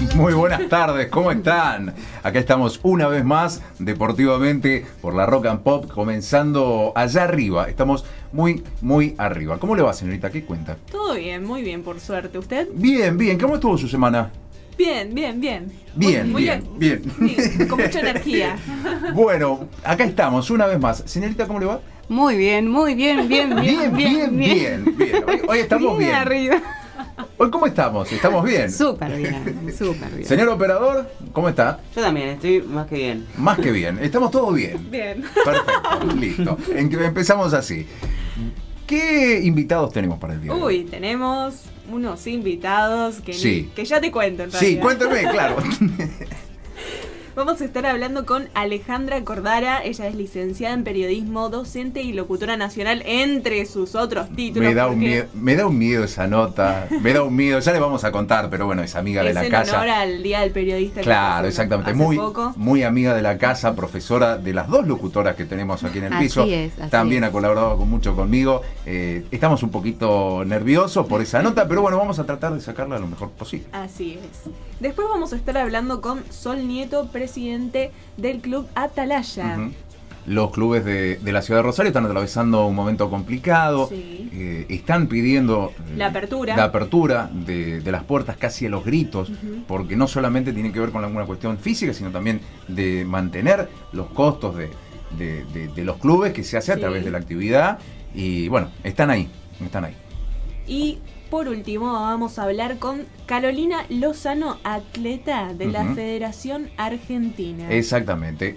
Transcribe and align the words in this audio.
Muy 0.14 0.32
buenas 0.34 0.68
tardes, 0.68 1.08
¿cómo 1.08 1.30
están? 1.30 1.94
Acá 2.22 2.38
estamos 2.38 2.80
una 2.82 3.08
vez 3.08 3.24
más, 3.24 3.62
deportivamente, 3.78 4.86
por 5.00 5.14
la 5.14 5.26
Rock 5.26 5.46
and 5.46 5.60
Pop, 5.60 5.90
comenzando 5.90 6.92
allá 6.94 7.24
arriba. 7.24 7.68
Estamos 7.68 8.04
muy, 8.32 8.62
muy 8.80 9.14
arriba. 9.18 9.58
¿Cómo 9.58 9.74
le 9.76 9.82
va, 9.82 9.92
señorita? 9.92 10.30
¿Qué 10.30 10.44
cuenta? 10.44 10.76
Todo 10.90 11.14
bien, 11.14 11.44
muy 11.44 11.62
bien, 11.62 11.82
por 11.82 12.00
suerte. 12.00 12.38
¿Usted? 12.38 12.68
Bien, 12.72 13.16
bien. 13.18 13.38
¿Cómo 13.38 13.54
estuvo 13.54 13.76
su 13.76 13.88
semana? 13.88 14.30
Bien, 14.78 15.14
bien, 15.14 15.40
bien. 15.40 15.70
Bien, 15.94 16.22
Muy- 16.30 16.32
muy 16.32 16.42
bien, 16.42 16.64
bien. 16.78 17.68
Con 17.68 17.80
mucha 17.80 18.00
energía. 18.08 18.56
Bueno, 19.14 19.68
acá 19.84 20.04
estamos, 20.04 20.50
una 20.50 20.66
vez 20.66 20.80
más. 20.80 21.02
Señorita, 21.06 21.46
¿cómo 21.46 21.60
le 21.60 21.66
va? 21.66 21.80
Muy 22.08 22.36
bien, 22.36 22.68
muy 22.68 22.94
bien, 22.94 23.28
bien, 23.28 23.54
bien, 23.60 23.94
bien, 23.96 24.36
bien. 24.36 24.96
bien. 24.96 25.24
Hoy, 25.26 25.40
hoy 25.46 25.58
estamos 25.58 25.98
bien. 25.98 26.14
arriba. 26.14 26.56
Hoy, 27.38 27.50
¿cómo 27.50 27.66
estamos? 27.66 28.10
¿Estamos 28.12 28.44
bien? 28.44 28.70
Súper 28.70 29.16
bien, 29.16 29.72
súper 29.76 30.10
bien. 30.10 30.26
Señor 30.26 30.48
operador, 30.48 31.10
¿cómo 31.32 31.48
está? 31.48 31.80
Yo 31.94 32.02
también, 32.02 32.28
estoy 32.30 32.62
más 32.62 32.86
que 32.86 32.94
bien. 32.96 33.26
Más 33.36 33.58
que 33.58 33.70
bien. 33.72 33.98
Estamos 34.02 34.30
todos 34.30 34.54
bien. 34.54 34.90
Bien. 34.90 35.22
Perfecto, 35.44 36.16
listo. 36.18 36.58
En- 36.74 36.92
empezamos 37.02 37.52
así. 37.54 37.86
¿Qué 38.86 39.40
invitados 39.44 39.92
tenemos 39.92 40.18
para 40.18 40.34
el 40.34 40.42
día? 40.42 40.52
de 40.52 40.60
hoy? 40.60 40.78
Uy, 40.80 40.84
tenemos 40.84 41.62
unos 41.90 42.26
invitados 42.26 43.16
que, 43.20 43.32
ni- 43.32 43.64
que 43.74 43.84
ya 43.84 44.00
te 44.00 44.10
cuento 44.10 44.42
en 44.44 44.52
Sí, 44.52 44.76
cuéntame, 44.78 45.22
claro. 45.30 45.56
Vamos 47.40 47.62
a 47.62 47.64
estar 47.64 47.86
hablando 47.86 48.26
con 48.26 48.50
Alejandra 48.52 49.24
Cordara. 49.24 49.82
Ella 49.82 50.06
es 50.06 50.14
licenciada 50.14 50.74
en 50.74 50.84
periodismo, 50.84 51.48
docente 51.48 52.02
y 52.02 52.12
locutora 52.12 52.58
nacional, 52.58 53.02
entre 53.06 53.64
sus 53.64 53.94
otros 53.94 54.28
títulos. 54.36 54.68
Me 54.68 54.74
da, 54.74 54.88
un 54.88 54.98
miedo, 54.98 55.24
me 55.32 55.56
da 55.56 55.66
un 55.66 55.78
miedo 55.78 56.04
esa 56.04 56.26
nota. 56.26 56.86
Me 57.00 57.14
da 57.14 57.22
un 57.22 57.34
miedo. 57.34 57.58
Ya 57.58 57.72
le 57.72 57.80
vamos 57.80 58.04
a 58.04 58.12
contar, 58.12 58.50
pero 58.50 58.66
bueno, 58.66 58.82
es 58.82 58.94
amiga 58.94 59.22
de 59.24 59.32
la 59.32 59.42
en 59.46 59.50
casa. 59.50 59.78
honor 59.78 59.88
al 59.88 60.22
Día 60.22 60.40
del 60.40 60.50
Periodista. 60.50 61.00
que 61.00 61.04
Claro, 61.06 61.48
exactamente. 61.48 61.92
hace 61.92 61.98
Muy, 61.98 62.18
poco. 62.18 62.52
muy 62.56 62.82
amiga 62.82 63.14
de 63.14 63.22
la 63.22 63.38
casa, 63.38 63.74
profesora 63.74 64.36
de 64.36 64.52
las 64.52 64.68
dos 64.68 64.86
locutoras 64.86 65.34
que 65.34 65.46
tenemos 65.46 65.82
aquí 65.82 65.96
en 65.96 66.04
el 66.04 66.12
Así 66.12 66.24
piso. 66.24 66.44
es, 66.44 66.78
así 66.78 66.90
También 66.90 67.24
es. 67.24 67.30
ha 67.30 67.32
colaborado 67.32 67.78
con 67.78 67.88
mucho 67.88 68.14
conmigo. 68.14 68.60
Eh, 68.84 69.24
estamos 69.30 69.62
un 69.62 69.70
poquito 69.70 70.44
nerviosos 70.44 71.06
por 71.06 71.22
esa 71.22 71.40
nota, 71.40 71.66
pero 71.66 71.80
bueno, 71.80 71.96
vamos 71.96 72.18
a 72.18 72.26
tratar 72.26 72.52
de 72.52 72.60
sacarla 72.60 72.98
lo 72.98 73.06
mejor 73.06 73.30
posible. 73.30 73.64
Así 73.72 74.18
es. 74.22 74.50
Después 74.78 75.08
vamos 75.08 75.32
a 75.32 75.36
estar 75.36 75.56
hablando 75.58 76.00
con 76.02 76.22
Sol 76.30 76.66
Nieto, 76.68 77.06
presidente 77.10 77.29
del 77.34 78.40
club 78.40 78.66
Atalaya. 78.74 79.70
Los 80.26 80.50
clubes 80.50 80.84
de, 80.84 81.16
de 81.16 81.32
la 81.32 81.40
ciudad 81.40 81.60
de 81.60 81.62
Rosario 81.62 81.88
están 81.88 82.04
atravesando 82.04 82.66
un 82.66 82.74
momento 82.76 83.08
complicado. 83.08 83.88
Sí. 83.88 84.28
Eh, 84.32 84.66
están 84.68 85.06
pidiendo 85.06 85.72
eh, 85.78 85.96
La 85.96 86.08
apertura. 86.08 86.56
la 86.56 86.64
apertura 86.64 87.30
de, 87.32 87.80
de 87.80 87.92
las 87.92 88.04
puertas 88.04 88.36
casi 88.36 88.66
a 88.66 88.68
los 88.68 88.84
gritos, 88.84 89.32
porque 89.66 89.96
no 89.96 90.06
solamente 90.06 90.52
tiene 90.52 90.72
que 90.72 90.80
ver 90.80 90.90
con 90.90 91.02
alguna 91.04 91.24
cuestión 91.24 91.56
física, 91.58 91.94
sino 91.94 92.10
también 92.10 92.40
de 92.68 93.04
mantener 93.06 93.68
los 93.92 94.08
costos 94.10 94.56
de, 94.56 94.68
de- 95.18 95.44
de- 95.46 95.68
de 95.68 95.84
los 95.84 95.96
clubes 95.96 96.32
que 96.34 96.44
se 96.44 96.58
hace 96.58 96.72
a 96.72 96.74
Sí. 96.74 96.80
través 96.82 97.02
de 97.04 97.10
la 97.10 97.18
actividad. 97.18 97.78
Y 98.14 98.48
bueno, 98.48 98.68
están 98.84 99.08
ahí, 99.10 99.28
están 99.64 99.84
ahí. 99.86 99.94
Y 100.66 100.98
por 101.30 101.48
último 101.48 101.92
vamos 101.92 102.38
a 102.38 102.42
hablar 102.44 102.78
con 102.78 103.02
Carolina 103.26 103.84
Lozano, 103.88 104.58
atleta 104.64 105.52
de 105.54 105.66
la. 105.66 105.94
Federación 105.94 106.70
Argentina. 106.76 107.70
Exactamente. 107.70 108.56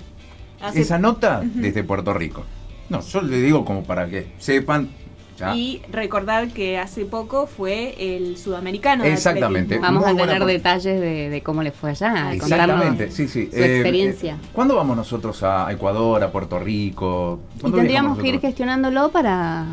Hace- 0.61 0.81
Esa 0.81 0.97
nota 0.99 1.41
desde 1.44 1.83
Puerto 1.83 2.13
Rico. 2.13 2.44
No, 2.89 3.01
yo 3.01 3.21
le 3.21 3.41
digo 3.41 3.63
como 3.66 3.83
para 3.83 4.07
que 4.07 4.33
sepan. 4.39 4.89
ya. 5.38 5.55
Y 5.55 5.81
recordar 5.91 6.49
que 6.49 6.77
hace 6.77 7.05
poco 7.05 7.47
fue 7.47 7.95
el 7.97 8.38
sudamericano. 8.38 9.03
Exactamente. 9.03 9.79
Vamos 9.79 10.03
Muy 10.03 10.11
a 10.21 10.25
tener 10.27 10.45
detalles 10.45 10.99
de, 11.01 11.29
de 11.29 11.41
cómo 11.41 11.63
le 11.63 11.71
fue 11.71 11.89
allá. 11.91 12.31
Exactamente, 12.33 13.09
sí, 13.09 13.27
sí. 13.27 13.49
Su 13.51 13.57
Eh, 13.57 13.75
experiencia. 13.77 14.33
eh, 14.35 14.47
¿Cuándo 14.53 14.75
vamos 14.75 14.95
nosotros 14.95 15.41
a 15.44 15.72
Ecuador, 15.72 16.23
a 16.23 16.31
Puerto 16.31 16.59
Rico? 16.59 17.39
y 17.56 17.59
¿Cuándo 17.62 17.78
tendríamos 17.78 18.19
que 18.19 18.28
ir 18.28 18.39
gestionándolo 18.39 19.09
para, 19.12 19.66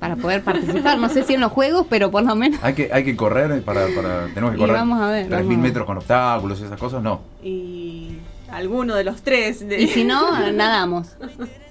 para 0.00 0.16
poder 0.16 0.42
participar. 0.42 0.98
No 0.98 1.08
sé 1.08 1.24
si 1.24 1.34
en 1.34 1.40
los 1.40 1.52
juegos, 1.52 1.86
pero 1.90 2.10
por 2.10 2.22
lo 2.24 2.34
menos. 2.36 2.60
Hay 2.62 2.74
que, 2.74 2.90
hay 2.92 3.04
que 3.04 3.16
correr 3.16 3.62
para, 3.62 3.86
para 3.94 4.26
tenemos 4.26 4.50
que 4.52 4.56
Y 4.56 4.60
correr 4.60 4.76
vamos 4.76 5.00
a 5.00 5.08
ver, 5.08 5.26
3.000 5.26 5.30
vamos 5.30 5.44
a 5.44 5.48
ver. 5.48 5.58
metros 5.58 5.86
con 5.86 5.96
obstáculos, 5.98 6.60
esas 6.60 6.78
cosas, 6.78 7.02
no. 7.02 7.20
Y 7.42 8.18
alguno 8.50 8.94
de 8.94 9.04
los 9.04 9.22
tres. 9.22 9.66
de- 9.68 9.80
Y 9.82 9.88
si 9.88 10.04
no, 10.04 10.50
nadamos. 10.52 11.16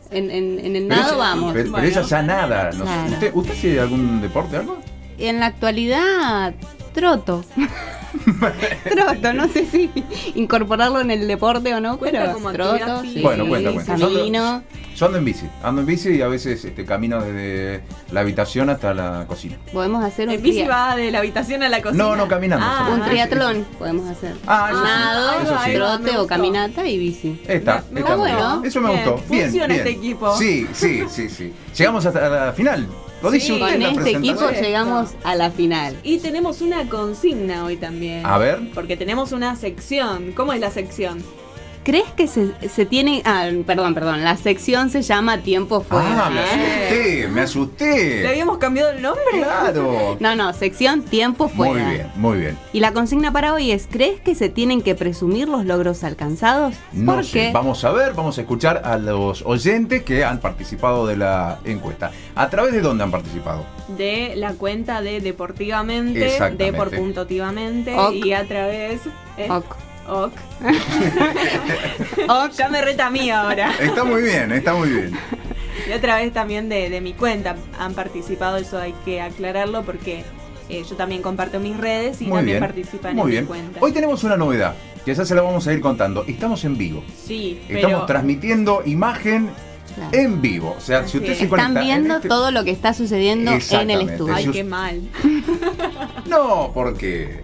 En, 0.10 0.32
en, 0.32 0.60
en 0.60 0.76
el 0.78 0.88
Pero 0.88 1.02
nado 1.02 1.14
ella- 1.16 1.18
vamos. 1.18 1.52
Pero, 1.54 1.64
pero 1.64 1.72
Bueno. 1.72 1.88
ella 1.88 2.02
ya 2.02 2.22
nada. 2.24 2.64
no 2.72 2.72
sé. 2.72 2.84
Claro. 2.84 3.12
¿Usted, 3.14 3.32
¿Usted 3.34 3.54
hace 3.54 3.80
algún 3.80 4.22
deporte, 4.22 4.56
algo? 4.58 4.78
En 5.18 5.40
la 5.40 5.48
actualidad, 5.48 6.54
troto. 6.98 7.44
troto, 8.90 9.34
no 9.34 9.48
sé 9.48 9.66
si 9.66 9.92
incorporarlo 10.36 11.00
en 11.02 11.12
el 11.12 11.28
deporte 11.28 11.74
o 11.74 11.80
no, 11.80 11.98
Cuenta 11.98 12.20
pero 12.22 12.34
como 12.34 12.52
troto, 12.52 13.02
sí, 13.04 13.22
Bueno, 13.22 13.48
cuenta, 13.48 13.72
cuenta. 13.72 13.92
camino. 13.98 14.64
Yo 14.96 15.06
ando 15.06 15.20
en 15.20 15.26
bici, 15.26 15.46
ando 15.62 15.82
en 15.82 15.88
bici 15.88 16.10
y 16.10 16.22
a 16.24 16.28
veces 16.28 16.66
este, 16.66 16.84
camino 16.84 17.22
desde 17.22 17.84
la 18.12 18.22
habitación 18.22 18.72
hasta 18.72 18.96
la 18.96 19.26
cocina. 19.28 19.56
Podemos 19.72 20.04
hacer 20.04 20.28
un, 20.28 20.34
En 20.34 20.42
bici 20.42 20.64
va 20.66 20.96
de 20.96 21.12
la 21.12 21.20
habitación 21.20 21.62
a 21.62 21.70
la 21.70 21.82
cocina. 21.84 22.04
No, 22.04 22.16
no, 22.16 22.28
caminando, 22.28 22.66
Ah, 22.68 22.90
un 22.92 23.04
triatlón. 23.06 23.64
Podemos 23.78 24.10
hacer. 24.10 24.34
Ah, 24.48 24.72
Nado, 24.74 25.40
eso 25.42 25.56
sí. 25.66 25.74
trote 25.76 26.12
Me 26.14 26.18
o 26.18 26.26
caminata 26.26 26.88
y 26.88 26.98
bici. 26.98 27.40
Está, 27.48 27.84
Me- 27.92 28.02
me. 28.02 28.16
Bueno. 28.16 28.64
Eso 28.66 28.82
me 28.82 28.90
Bien, 28.90 29.06
gustó. 29.06 29.24
Bien, 29.30 29.44
funciona 29.44 29.68
bien. 29.68 29.80
este 29.80 29.90
equipo. 29.92 30.36
Sí, 30.36 30.68
sí, 30.74 31.04
sí, 31.10 31.30
sí. 31.30 31.54
Llegamos 31.78 32.04
hasta 32.06 32.28
la 32.28 32.54
final. 32.54 32.88
Lo 33.22 33.32
dice 33.32 33.48
Sí, 33.48 33.54
usted 33.54 33.68
en 33.68 33.72
Con 33.72 33.82
la 33.82 33.90
este 33.90 34.18
equipo 34.18 34.50
llegamos 34.52 35.10
a 35.24 35.36
la 35.36 35.52
final. 35.52 35.98
Y 36.04 36.20
tenemos 36.20 36.62
una 36.62 36.88
consigna 36.88 37.66
hoy 37.66 37.78
también. 37.78 38.26
A 38.26 38.38
ver. 38.38 38.72
Porque 38.74 38.96
tenemos 38.96 39.32
una 39.32 39.56
sección. 39.56 40.34
¿Cómo 40.34 40.54
es 40.54 40.60
la 40.60 40.72
sección? 40.72 41.24
¿Crees 41.88 42.12
que 42.18 42.28
se, 42.28 42.52
se 42.68 42.86
tiene.? 42.86 43.22
Ah, 43.24 43.48
perdón, 43.66 43.94
perdón. 43.94 44.22
La 44.22 44.36
sección 44.36 44.90
se 44.90 45.04
llama 45.04 45.38
Tiempo 45.38 45.80
Fuera. 45.80 46.26
Ah, 46.26 46.30
me 46.30 46.42
asusté, 46.42 47.28
me 47.30 47.36
¿Le 47.36 47.42
asusté. 47.44 48.28
habíamos 48.28 48.58
cambiado 48.58 48.92
el 48.92 49.02
nombre? 49.02 49.24
Claro. 49.38 50.18
No, 50.20 50.36
no, 50.36 50.52
sección 50.52 51.04
Tiempo 51.04 51.50
Muy 51.54 51.70
Fuera. 51.70 51.90
bien, 51.90 52.12
muy 52.18 52.40
bien. 52.40 52.58
Y 52.74 52.82
la 52.82 52.92
consigna 52.92 53.32
para 53.32 53.54
hoy 53.54 53.72
es: 53.72 53.88
¿crees 53.90 54.20
que 54.20 54.36
se 54.36 54.50
tienen 54.50 54.82
que 54.82 54.96
presumir 54.96 55.48
los 55.48 55.64
logros 55.64 56.04
alcanzados? 56.04 56.76
No 56.92 57.16
¿Por 57.16 57.24
sé, 57.24 57.32
qué? 57.32 57.52
vamos 57.54 57.82
a 57.86 57.92
ver, 57.94 58.14
vamos 58.14 58.38
a 58.38 58.42
escuchar 58.42 58.82
a 58.84 58.98
los 58.98 59.44
oyentes 59.46 60.04
que 60.04 60.26
han 60.26 60.42
participado 60.42 61.08
de 61.08 61.16
la 61.16 61.60
encuesta. 61.64 62.12
¿A 62.36 62.50
través 62.50 62.74
de 62.74 62.82
dónde 62.82 63.06
han 63.06 63.12
participado? 63.12 63.66
De 63.98 64.34
la 64.36 64.52
cuenta 64.56 65.02
de 65.02 65.22
Deportivamente, 65.22 66.26
Exactamente. 66.34 66.66
Depor.tivamente 67.00 67.96
Ok. 67.98 68.14
y 68.14 68.34
a 68.34 68.46
través. 68.46 69.00
¿eh? 69.38 69.48
Ok. 69.50 69.78
Ok. 70.08 70.32
Ok. 72.30 72.52
Ya 72.58 72.70
me 72.70 72.82
reta 72.82 73.08
a 73.08 73.10
mí 73.10 73.30
ahora. 73.30 73.72
Está 73.80 74.04
muy 74.04 74.22
bien, 74.24 74.52
está 74.52 74.74
muy 74.74 74.90
bien. 74.90 75.12
Y 75.88 75.92
a 75.92 76.02
través 76.02 76.34
también 76.34 76.70
de, 76.70 76.90
de 76.90 77.02
mi 77.02 77.14
cuenta 77.14 77.56
han 77.80 77.94
participado, 77.94 78.58
eso 78.58 78.78
hay 78.80 78.94
que 79.06 79.22
aclararlo 79.22 79.84
porque 79.84 80.24
eh, 80.70 80.84
yo 80.90 80.96
también 80.96 81.22
comparto 81.22 81.60
mis 81.60 81.78
redes 81.78 82.22
y 82.22 82.26
Muy 82.26 82.38
también 82.40 82.46
bien. 82.56 82.60
participan 82.60 83.16
Muy 83.16 83.24
en 83.24 83.30
bien. 83.32 83.44
mi 83.44 83.48
cuenta. 83.48 83.80
Hoy 83.82 83.92
tenemos 83.94 84.24
una 84.24 84.36
novedad, 84.38 84.76
que 85.06 85.14
ya 85.16 85.24
se 85.26 85.34
la 85.36 85.42
vamos 85.42 85.66
a 85.68 85.74
ir 85.74 85.80
contando. 85.82 86.26
Estamos 86.28 86.64
en 86.66 86.78
vivo. 86.78 87.04
sí, 87.26 87.60
Estamos 87.70 87.86
pero 87.86 88.06
transmitiendo 88.06 88.82
imagen 88.86 89.50
Claro. 89.96 90.12
en 90.16 90.42
vivo. 90.42 90.76
O 90.78 90.82
sea, 90.82 91.08
si 91.08 91.18
usted 91.18 91.34
se 91.36 91.46
Están 91.46 91.76
en 91.78 91.84
viendo 91.84 92.16
este- 92.18 92.28
todo 92.28 92.52
lo 92.52 92.64
que 92.64 92.70
está 92.70 92.94
sucediendo 92.94 93.52
en 93.52 93.90
el 93.90 94.02
estudio. 94.10 94.36
Ay, 94.36 94.48
qué 94.52 94.64
mal. 94.64 95.02
No, 96.28 96.72
¿por 96.74 96.96
qué? 96.98 97.42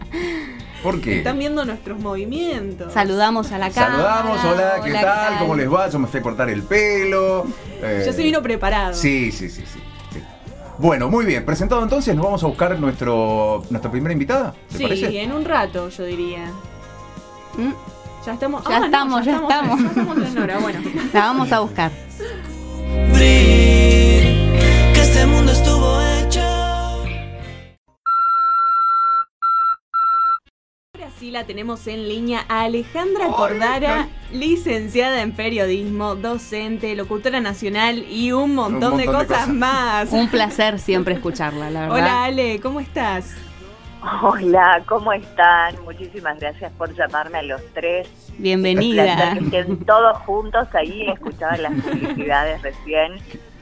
¿Por 0.83 0.99
qué? 1.01 1.19
Están 1.19 1.39
viendo 1.39 1.63
nuestros 1.65 1.97
movimientos. 1.99 2.91
Saludamos 2.93 3.51
a 3.53 3.57
la 3.57 3.69
cámara. 3.71 3.93
Saludamos, 4.17 4.45
hola, 4.45 4.81
¿qué 4.83 4.89
Hola, 4.91 5.01
tal? 5.01 5.39
¿Cómo 5.39 5.55
les 5.55 5.71
va? 5.71 5.89
Yo 5.89 5.97
me 5.99 6.07
fui 6.07 6.19
a 6.19 6.23
cortar 6.23 6.49
el 6.49 6.61
pelo. 6.63 7.45
eh, 7.81 8.03
Ya 8.05 8.11
se 8.13 8.21
vino 8.21 8.41
preparado. 8.41 8.93
Sí, 8.93 9.31
sí, 9.31 9.49
sí, 9.49 9.61
sí. 9.65 9.79
sí. 10.11 10.19
Bueno, 10.77 11.09
muy 11.09 11.25
bien. 11.25 11.45
Presentado 11.45 11.81
entonces, 11.83 12.13
nos 12.15 12.25
vamos 12.25 12.43
a 12.43 12.47
buscar 12.47 12.77
nuestro, 12.79 13.63
nuestra 13.69 13.89
primera 13.89 14.11
invitada. 14.11 14.53
¿Te 14.71 14.77
Sí, 14.77 14.83
parece? 14.83 15.21
en 15.21 15.31
un 15.31 15.45
rato, 15.45 15.87
yo 15.89 16.03
diría. 16.03 16.45
Mm, 17.57 17.71
Ya 18.25 18.33
estamos. 18.33 18.63
Ya 18.67 18.79
no, 18.79 18.85
estamos, 18.85 19.25
ya 19.25 19.35
estamos. 19.37 19.81
Ya 19.81 19.87
estamos 19.87 20.17
en 20.17 20.37
hora, 20.37 20.57
bueno. 20.59 20.79
La 21.13 21.19
vamos 21.21 21.51
a 21.51 21.59
buscar. 21.61 21.91
Sí 31.23 31.31
la 31.31 31.45
tenemos 31.45 31.87
en 31.87 32.09
línea 32.09 32.43
a 32.49 32.63
Alejandra 32.63 33.27
Cordara, 33.27 34.09
licenciada 34.33 35.21
en 35.21 35.31
periodismo, 35.31 36.15
docente, 36.15 36.93
locutora 36.97 37.39
nacional 37.39 38.03
y 38.09 38.33
un 38.33 38.53
montón, 38.55 38.91
Un 38.91 38.97
de, 38.97 39.05
montón 39.05 39.21
de 39.21 39.27
cosas 39.27 39.43
cosas. 39.45 39.55
más. 39.55 40.11
Un 40.11 40.27
placer 40.27 40.79
siempre 40.79 41.13
escucharla, 41.13 41.69
la 41.71 41.79
verdad. 41.83 41.95
Hola 41.95 42.23
Ale, 42.25 42.59
¿cómo 42.59 42.81
estás? 42.81 43.37
Hola, 44.21 44.83
¿cómo 44.85 45.13
están? 45.13 45.81
Muchísimas 45.85 46.37
gracias 46.41 46.73
por 46.73 46.93
llamarme 46.93 47.37
a 47.37 47.43
los 47.43 47.61
tres. 47.73 48.09
Bienvenida. 48.37 49.37
Que 49.49 49.59
estén 49.59 49.77
todos 49.85 50.17
juntos 50.25 50.67
ahí, 50.73 51.09
escuchaban 51.09 51.61
las 51.61 51.71
publicidades 51.71 52.61
recién. 52.61 53.13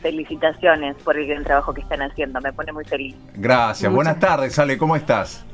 Felicitaciones 0.01 0.95
por 1.03 1.15
el 1.15 1.27
gran 1.27 1.43
trabajo 1.43 1.75
que 1.75 1.81
están 1.81 2.01
haciendo, 2.01 2.41
me 2.41 2.51
pone 2.53 2.71
muy 2.73 2.85
feliz. 2.85 3.15
Gracias. 3.35 3.91
Muchas 3.91 3.93
Buenas 3.93 4.19
tardes, 4.19 4.57
Ale. 4.57 4.79
¿Cómo 4.79 4.95
estás? 4.95 5.45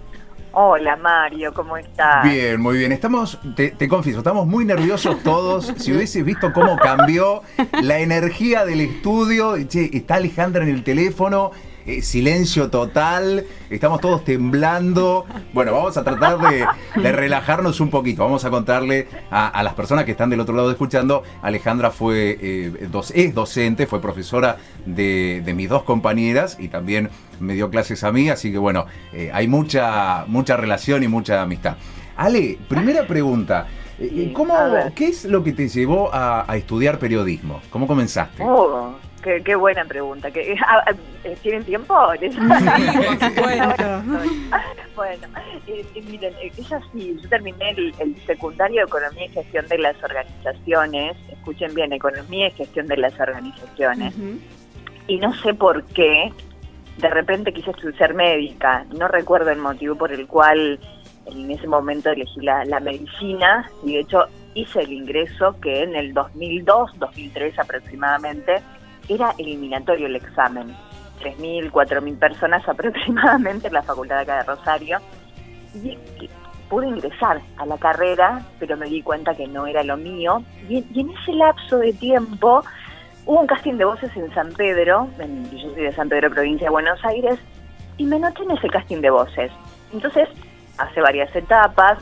Hola 0.59 0.95
Mario, 0.95 1.53
¿cómo 1.53 1.77
estás? 1.77 2.23
Bien, 2.23 2.59
muy 2.59 2.79
bien. 2.79 2.91
Estamos, 2.91 3.37
te, 3.55 3.69
te 3.69 3.87
confieso, 3.87 4.17
estamos 4.21 4.47
muy 4.47 4.65
nerviosos 4.65 5.21
todos. 5.21 5.71
Si 5.77 5.93
hubieses 5.93 6.25
visto 6.25 6.51
cómo 6.51 6.77
cambió 6.77 7.43
la 7.83 7.99
energía 7.99 8.65
del 8.65 8.81
estudio, 8.81 9.55
che, 9.67 9.91
está 9.93 10.15
Alejandra 10.15 10.63
en 10.63 10.69
el 10.69 10.83
teléfono, 10.83 11.51
eh, 11.87 12.01
silencio 12.01 12.69
total, 12.69 13.45
estamos 13.69 13.99
todos 14.01 14.23
temblando. 14.23 15.25
Bueno, 15.53 15.71
vamos 15.73 15.97
a 15.97 16.03
tratar 16.03 16.37
de, 16.39 16.65
de 17.01 17.11
relajarnos 17.11 17.79
un 17.79 17.89
poquito. 17.89 18.23
Vamos 18.23 18.45
a 18.45 18.49
contarle 18.49 19.07
a, 19.31 19.47
a 19.47 19.63
las 19.63 19.73
personas 19.73 20.05
que 20.05 20.11
están 20.11 20.29
del 20.29 20.39
otro 20.41 20.55
lado 20.55 20.69
escuchando. 20.69 21.23
Alejandra 21.41 21.89
fue 21.91 22.37
eh, 22.39 22.87
dos- 22.91 23.11
es 23.15 23.33
docente, 23.33 23.87
fue 23.87 24.01
profesora 24.01 24.57
de, 24.85 25.41
de 25.43 25.53
mis 25.53 25.69
dos 25.69 25.83
compañeras 25.83 26.57
y 26.59 26.67
también 26.67 27.09
me 27.39 27.53
dio 27.53 27.69
clases 27.69 28.03
a 28.03 28.11
mí, 28.11 28.29
así 28.29 28.51
que 28.51 28.57
bueno, 28.57 28.85
eh, 29.13 29.31
hay 29.33 29.47
mucha, 29.47 30.25
mucha 30.27 30.57
relación 30.57 31.03
y 31.03 31.07
mucha 31.07 31.41
amistad. 31.41 31.77
Ale, 32.17 32.57
primera 32.67 33.05
pregunta. 33.07 33.67
Sí, 33.99 34.31
¿Cómo. 34.35 34.55
¿Qué 34.95 35.07
es 35.07 35.25
lo 35.25 35.43
que 35.43 35.53
te 35.53 35.67
llevó 35.69 36.13
a, 36.13 36.51
a 36.51 36.57
estudiar 36.57 36.99
periodismo? 36.99 37.61
¿Cómo 37.71 37.87
comenzaste? 37.87 38.43
Oh, 38.43 38.91
qué, 39.27 39.43
qué 39.43 39.55
buena 39.55 39.85
pregunta. 39.85 40.31
¿Qué- 40.31 40.55
ah, 40.65 40.83
ah, 40.87 40.93
¿Tienen 41.41 41.63
tiempo? 41.63 41.93
bueno, 44.95 45.27
eh, 45.67 45.85
eh, 45.95 46.01
miren, 46.07 46.33
eh, 46.41 46.51
es 46.57 46.71
así. 46.71 47.17
Yo 47.21 47.29
terminé 47.29 47.71
el, 47.71 47.93
el 47.99 48.15
secundario 48.25 48.81
de 48.81 48.87
Economía 48.87 49.25
y 49.25 49.29
Gestión 49.29 49.67
de 49.67 49.77
las 49.79 49.95
Organizaciones. 50.03 51.17
Escuchen 51.31 51.73
bien, 51.75 51.93
Economía 51.93 52.47
y 52.47 52.51
Gestión 52.51 52.87
de 52.87 52.97
las 52.97 53.19
Organizaciones. 53.19 54.13
Y 55.07 55.17
no 55.17 55.33
sé 55.41 55.53
por 55.53 55.83
qué, 55.87 56.31
de 56.97 57.09
repente 57.09 57.53
quise 57.53 57.71
ser 57.97 58.13
médica. 58.13 58.85
No 58.97 59.07
recuerdo 59.07 59.51
el 59.51 59.59
motivo 59.59 59.95
por 59.95 60.11
el 60.11 60.27
cual 60.27 60.79
en 61.25 61.51
ese 61.51 61.67
momento 61.67 62.09
elegí 62.09 62.41
la, 62.41 62.65
la 62.65 62.79
medicina 62.79 63.69
y 63.83 63.93
de 63.93 63.99
hecho 63.99 64.25
hice 64.53 64.79
el 64.81 64.93
ingreso 64.93 65.55
que 65.61 65.83
en 65.83 65.95
el 65.95 66.13
2002, 66.13 66.91
2003 66.97 67.59
aproximadamente, 67.59 68.61
era 69.09 69.33
eliminatorio 69.37 70.07
el 70.07 70.15
examen. 70.15 70.75
3.000, 71.21 71.71
4.000 71.71 72.19
personas 72.19 72.67
aproximadamente 72.69 73.67
en 73.67 73.73
la 73.73 73.81
facultad 73.83 74.17
de 74.17 74.21
acá 74.23 74.37
de 74.37 74.43
Rosario. 74.43 74.99
Y 75.75 75.97
pude 76.69 76.87
ingresar 76.87 77.41
a 77.57 77.65
la 77.65 77.77
carrera, 77.77 78.45
pero 78.59 78.75
me 78.77 78.87
di 78.87 79.01
cuenta 79.01 79.33
que 79.35 79.47
no 79.47 79.65
era 79.67 79.83
lo 79.83 79.97
mío. 79.97 80.43
Y, 80.69 80.83
y 80.93 80.99
en 81.01 81.11
ese 81.11 81.33
lapso 81.33 81.77
de 81.79 81.93
tiempo 81.93 82.63
hubo 83.25 83.39
un 83.39 83.47
casting 83.47 83.75
de 83.75 83.85
voces 83.85 84.15
en 84.15 84.33
San 84.33 84.51
Pedro, 84.53 85.07
en- 85.19 85.49
yo 85.51 85.69
soy 85.73 85.83
de 85.83 85.91
San 85.93 86.09
Pedro, 86.09 86.29
provincia 86.29 86.65
de 86.67 86.71
Buenos 86.71 87.03
Aires, 87.05 87.39
y 87.97 88.05
me 88.05 88.19
noté 88.19 88.43
en 88.43 88.51
ese 88.51 88.67
casting 88.69 89.01
de 89.01 89.09
voces. 89.09 89.51
Entonces, 89.93 90.27
hace 90.77 91.01
varias 91.01 91.33
etapas 91.35 91.97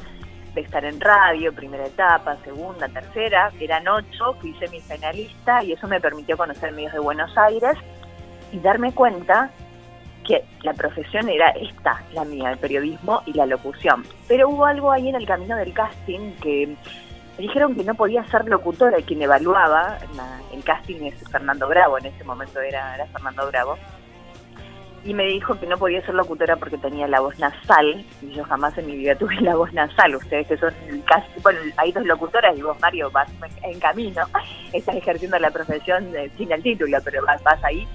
de 0.55 0.61
estar 0.61 0.83
en 0.85 0.99
radio, 0.99 1.53
primera 1.53 1.85
etapa, 1.85 2.37
segunda, 2.43 2.87
tercera, 2.87 3.51
eran 3.59 3.87
ocho, 3.87 4.33
fui 4.39 4.53
semifinalista 4.55 5.63
y 5.63 5.73
eso 5.73 5.87
me 5.87 5.99
permitió 5.99 6.37
conocer 6.37 6.71
medios 6.71 6.93
de 6.93 6.99
Buenos 6.99 7.37
Aires 7.37 7.77
y 8.51 8.59
darme 8.59 8.93
cuenta 8.93 9.51
que 10.25 10.43
la 10.63 10.73
profesión 10.73 11.29
era 11.29 11.49
esta, 11.49 12.01
la 12.13 12.23
mía, 12.23 12.51
el 12.51 12.57
periodismo 12.57 13.21
y 13.27 13.33
la 13.33 13.45
locución. 13.45 14.03
Pero 14.27 14.49
hubo 14.49 14.65
algo 14.65 14.91
ahí 14.91 15.09
en 15.09 15.15
el 15.15 15.27
camino 15.27 15.55
del 15.57 15.73
casting 15.73 16.31
que 16.41 16.75
me 17.37 17.41
dijeron 17.43 17.75
que 17.75 17.83
no 17.83 17.93
podía 17.93 18.23
ser 18.27 18.45
locutora 18.45 18.97
quien 19.05 19.21
evaluaba 19.21 19.97
la- 20.15 20.39
el 20.53 20.63
casting 20.63 21.03
es 21.03 21.15
Fernando 21.29 21.67
Bravo, 21.67 21.97
en 21.99 22.05
ese 22.07 22.23
momento 22.23 22.59
era, 22.61 22.95
era 22.95 23.05
Fernando 23.07 23.45
Bravo. 23.47 23.77
Y 25.05 25.13
me 25.13 25.25
dijo 25.25 25.53
que 25.59 25.67
no 25.67 25.77
podía 25.77 26.03
ser 26.03 26.15
locutora 26.15 26.55
porque 26.55 26.79
tenía 26.79 27.07
la 27.07 27.19
voz 27.19 27.37
nasal, 27.37 28.03
y 28.23 28.31
yo 28.31 28.43
jamás 28.45 28.75
en 28.79 28.87
mi 28.87 28.95
vida 28.97 29.15
tuve 29.15 29.35
la 29.41 29.55
voz 29.55 29.71
nasal. 29.71 30.15
Ustedes 30.15 30.47
que 30.47 30.57
son 30.57 30.73
casi, 31.05 31.27
bueno, 31.43 31.59
hay 31.77 31.91
dos 31.91 32.03
locutoras 32.05 32.57
y 32.57 32.63
vos, 32.63 32.75
Mario, 32.81 33.11
vas 33.11 33.29
en 33.61 33.79
camino, 33.79 34.23
estás 34.73 34.95
ejerciendo 34.95 35.37
la 35.37 35.51
profesión 35.51 36.11
de- 36.11 36.29
sin 36.31 36.51
el 36.51 36.63
título, 36.63 36.97
pero 37.05 37.23
vas, 37.23 37.41
vas 37.43 37.63
ahí, 37.63 37.87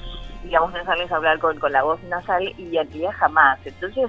y 0.45 0.51
la 0.51 0.61
voz 0.61 0.73
nasal 0.73 1.01
es 1.01 1.11
hablar 1.11 1.41
con, 1.41 1.59
con 1.59 1.73
la 1.73 1.83
voz 1.83 2.01
nasal, 2.05 2.55
y 2.57 2.71
realidad 2.71 3.11
jamás. 3.19 3.59
Entonces, 3.67 4.09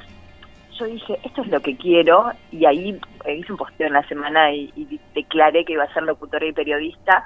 yo 0.77 0.85
dije, 0.85 1.17
esto 1.23 1.41
es 1.41 1.47
lo 1.47 1.59
que 1.59 1.75
quiero, 1.77 2.31
y 2.51 2.65
ahí 2.65 2.99
eh, 3.25 3.35
hice 3.35 3.51
un 3.51 3.57
posteo 3.57 3.87
en 3.87 3.93
la 3.93 4.07
semana 4.07 4.53
y, 4.53 4.71
y 4.75 4.99
declaré 5.15 5.65
que 5.65 5.73
iba 5.73 5.85
a 5.85 5.93
ser 5.93 6.03
locutora 6.03 6.45
y 6.45 6.53
periodista, 6.53 7.25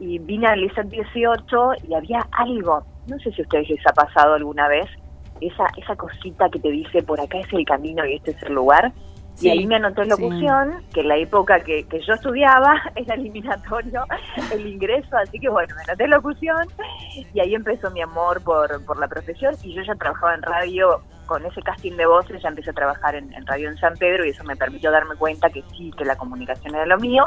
y 0.00 0.18
vine 0.18 0.46
al 0.48 0.64
ISET 0.64 0.86
18 0.88 1.72
y 1.88 1.94
había 1.94 2.26
algo, 2.32 2.84
no 3.06 3.18
sé 3.18 3.32
si 3.32 3.42
a 3.42 3.44
ustedes 3.44 3.68
les 3.70 3.86
ha 3.86 3.92
pasado 3.92 4.34
alguna 4.34 4.68
vez, 4.68 4.86
esa, 5.40 5.66
esa 5.76 5.96
cosita 5.96 6.48
que 6.48 6.58
te 6.58 6.70
dice, 6.70 7.02
por 7.02 7.20
acá 7.20 7.38
es 7.38 7.52
el 7.52 7.64
camino 7.64 8.06
y 8.06 8.16
este 8.16 8.32
es 8.32 8.42
el 8.44 8.54
lugar, 8.54 8.92
Sí, 9.34 9.48
y 9.48 9.50
ahí 9.50 9.66
me 9.66 9.76
anotó 9.76 10.02
en 10.02 10.10
locución, 10.10 10.84
que 10.92 11.00
en 11.00 11.08
la 11.08 11.16
época 11.16 11.58
que, 11.58 11.84
que 11.88 12.00
yo 12.00 12.14
estudiaba 12.14 12.80
era 12.94 13.14
eliminatorio 13.16 14.04
el 14.52 14.66
ingreso, 14.66 15.16
así 15.16 15.40
que 15.40 15.48
bueno, 15.48 15.74
me 15.74 15.82
anoté 15.82 16.04
en 16.04 16.10
locución 16.10 16.68
y 17.32 17.40
ahí 17.40 17.54
empezó 17.54 17.90
mi 17.90 18.00
amor 18.00 18.42
por, 18.44 18.84
por 18.84 18.98
la 19.00 19.08
profesión 19.08 19.54
y 19.64 19.74
yo 19.74 19.82
ya 19.82 19.94
trabajaba 19.96 20.34
en 20.34 20.42
radio 20.42 21.00
con 21.26 21.44
ese 21.46 21.62
casting 21.62 21.96
de 21.96 22.06
voces, 22.06 22.42
ya 22.42 22.48
empecé 22.50 22.70
a 22.70 22.74
trabajar 22.74 23.16
en, 23.16 23.32
en 23.32 23.44
radio 23.46 23.70
en 23.70 23.76
San 23.78 23.94
Pedro 23.96 24.24
y 24.24 24.28
eso 24.28 24.44
me 24.44 24.54
permitió 24.54 24.92
darme 24.92 25.16
cuenta 25.16 25.50
que 25.50 25.64
sí, 25.76 25.90
que 25.96 26.04
la 26.04 26.16
comunicación 26.16 26.74
era 26.74 26.86
lo 26.86 26.98
mío. 26.98 27.26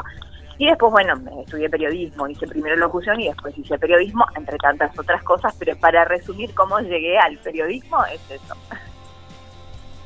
Y 0.58 0.66
después, 0.66 0.90
bueno, 0.90 1.14
me 1.16 1.42
estudié 1.42 1.70
periodismo, 1.70 2.26
hice 2.26 2.46
primero 2.46 2.76
locución 2.76 3.20
y 3.20 3.28
después 3.28 3.56
hice 3.56 3.78
periodismo, 3.78 4.26
entre 4.36 4.58
tantas 4.58 4.96
otras 4.98 5.22
cosas, 5.22 5.54
pero 5.56 5.76
para 5.76 6.04
resumir 6.04 6.52
cómo 6.54 6.80
llegué 6.80 7.16
al 7.16 7.38
periodismo 7.38 8.04
es 8.06 8.20
eso. 8.28 8.56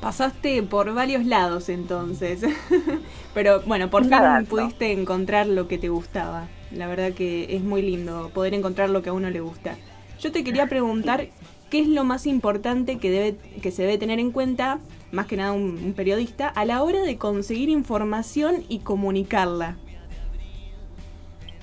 Pasaste 0.03 0.63
por 0.65 0.93
varios 0.95 1.25
lados 1.25 1.69
entonces. 1.69 2.43
Pero 3.35 3.61
bueno, 3.63 3.89
por 3.89 4.03
fin 4.03 4.11
Nada, 4.11 4.41
no. 4.41 4.47
pudiste 4.47 4.91
encontrar 4.91 5.47
lo 5.47 5.69
que 5.69 5.79
te 5.79 5.91
gustaba. 5.91 6.49
La 6.73 6.89
verdad 6.89 7.13
que 7.13 7.55
es 7.55 7.63
muy 7.63 7.83
lindo 7.83 8.29
poder 8.35 8.53
encontrar 8.53 8.91
lo 8.91 9.01
que 9.03 9.11
a 9.11 9.13
uno 9.13 9.31
le 9.31 9.41
gusta. 9.41 9.77
Yo 10.19 10.33
te 10.33 10.43
quería 10.43 10.67
preguntar 10.67 11.29
qué 11.71 11.81
es 11.81 11.87
lo 11.87 12.03
más 12.03 12.27
importante 12.27 12.99
que, 12.99 13.11
debe, 13.13 13.37
que 13.63 13.71
se 13.71 13.83
debe 13.83 13.97
tener 13.97 14.19
en 14.19 14.33
cuenta, 14.33 14.81
más 15.13 15.27
que 15.27 15.37
nada 15.37 15.53
un, 15.53 15.79
un 15.83 15.93
periodista, 15.93 16.49
a 16.49 16.65
la 16.65 16.83
hora 16.83 17.03
de 17.03 17.17
conseguir 17.17 17.69
información 17.69 18.65
y 18.69 18.81
comunicarla. 18.81 19.77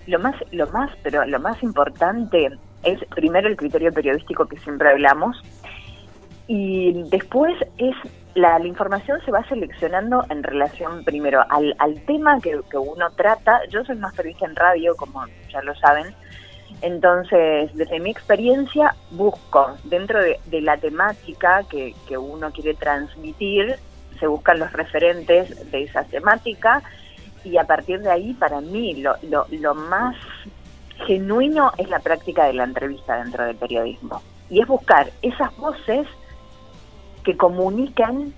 Lo 0.10 0.18
más, 0.18 0.36
lo 0.52 0.66
más, 0.68 0.90
pero 1.04 1.24
lo 1.26 1.40
más 1.40 1.62
importante 1.62 2.50
es 2.84 3.00
primero 3.16 3.48
el 3.48 3.56
criterio 3.56 3.94
periodístico 3.94 4.48
que 4.48 4.58
siempre 4.58 4.90
hablamos 4.90 5.40
y 6.48 7.04
después 7.12 7.54
es 7.78 7.96
la, 8.34 8.60
información 8.66 9.20
se 9.24 9.30
va 9.30 9.48
seleccionando 9.48 10.26
en 10.32 10.42
relación 10.42 11.04
primero 11.04 11.44
al, 11.48 11.76
al 11.78 12.02
tema 12.06 12.40
que, 12.42 12.60
que 12.72 12.78
uno 12.78 13.12
trata. 13.12 13.62
Yo 13.70 13.86
soy 13.86 13.98
más 13.98 14.16
periodista 14.16 14.48
en 14.48 14.56
radio, 14.56 14.96
como 14.96 15.26
ya 15.54 15.62
lo 15.62 15.76
saben. 15.76 16.08
Entonces, 16.82 17.70
desde 17.76 18.00
mi 18.00 18.10
experiencia, 18.10 18.96
busco 19.12 19.78
dentro 19.84 20.24
de, 20.24 20.40
de 20.48 20.62
la 20.62 20.78
temática 20.78 21.62
que, 21.70 21.94
que 22.08 22.18
uno 22.18 22.52
quiere 22.52 22.74
transmitir, 22.74 23.76
se 24.20 24.26
buscan 24.26 24.58
los 24.58 24.74
referentes 24.74 25.70
de 25.70 25.84
esa 25.84 26.04
temática 26.06 26.82
y 27.44 27.58
a 27.58 27.64
partir 27.66 28.00
de 28.02 28.12
ahí, 28.12 28.34
para 28.34 28.62
mí, 28.62 28.96
lo, 29.02 29.16
lo, 29.24 29.46
lo 29.50 29.76
más 29.76 30.16
genuino 31.06 31.72
es 31.78 31.90
la 31.90 32.00
práctica 32.00 32.46
de 32.46 32.54
la 32.54 32.64
entrevista 32.64 33.18
dentro 33.24 33.46
del 33.46 33.56
periodismo. 33.56 34.22
Y 34.50 34.62
es 34.62 34.68
buscar 34.68 35.10
esas 35.22 35.56
voces 35.58 36.08
que 37.24 37.38
comunican 37.38 38.34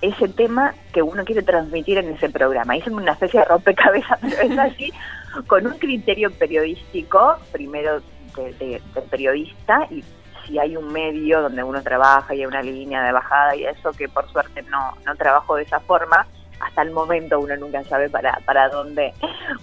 ese 0.00 0.28
tema 0.28 0.74
que 0.92 1.02
uno 1.02 1.24
quiere 1.24 1.42
transmitir 1.42 1.98
en 1.98 2.08
ese 2.08 2.30
programa. 2.30 2.76
Hice 2.76 2.90
una 2.90 3.12
especie 3.12 3.40
de 3.40 3.46
rompecabezas, 3.46 4.18
pero 4.20 4.42
es 4.42 4.58
así, 4.58 4.92
con 5.46 5.66
un 5.66 5.74
criterio 5.78 6.30
periodístico, 6.32 7.36
primero 7.52 8.00
de, 8.36 8.52
de- 8.54 8.82
del 8.94 9.04
periodista, 9.10 9.86
y 9.90 10.02
si 10.46 10.58
hay 10.58 10.76
un 10.76 10.90
medio 10.92 11.42
donde 11.42 11.62
uno 11.62 11.82
trabaja 11.82 12.34
y 12.34 12.40
hay 12.40 12.46
una 12.46 12.62
línea 12.62 13.02
de 13.04 13.12
bajada 13.12 13.54
y 13.54 13.64
eso, 13.66 13.92
que 13.92 14.08
por 14.08 14.28
suerte 14.32 14.62
no, 14.62 14.94
no 15.04 15.14
trabajo 15.16 15.56
de 15.56 15.62
esa 15.64 15.80
forma, 15.80 16.26
hasta 16.60 16.82
el 16.82 16.90
momento 16.90 17.40
uno 17.40 17.56
nunca 17.56 17.82
sabe 17.84 18.08
para, 18.10 18.38
para 18.44 18.68
dónde 18.68 19.12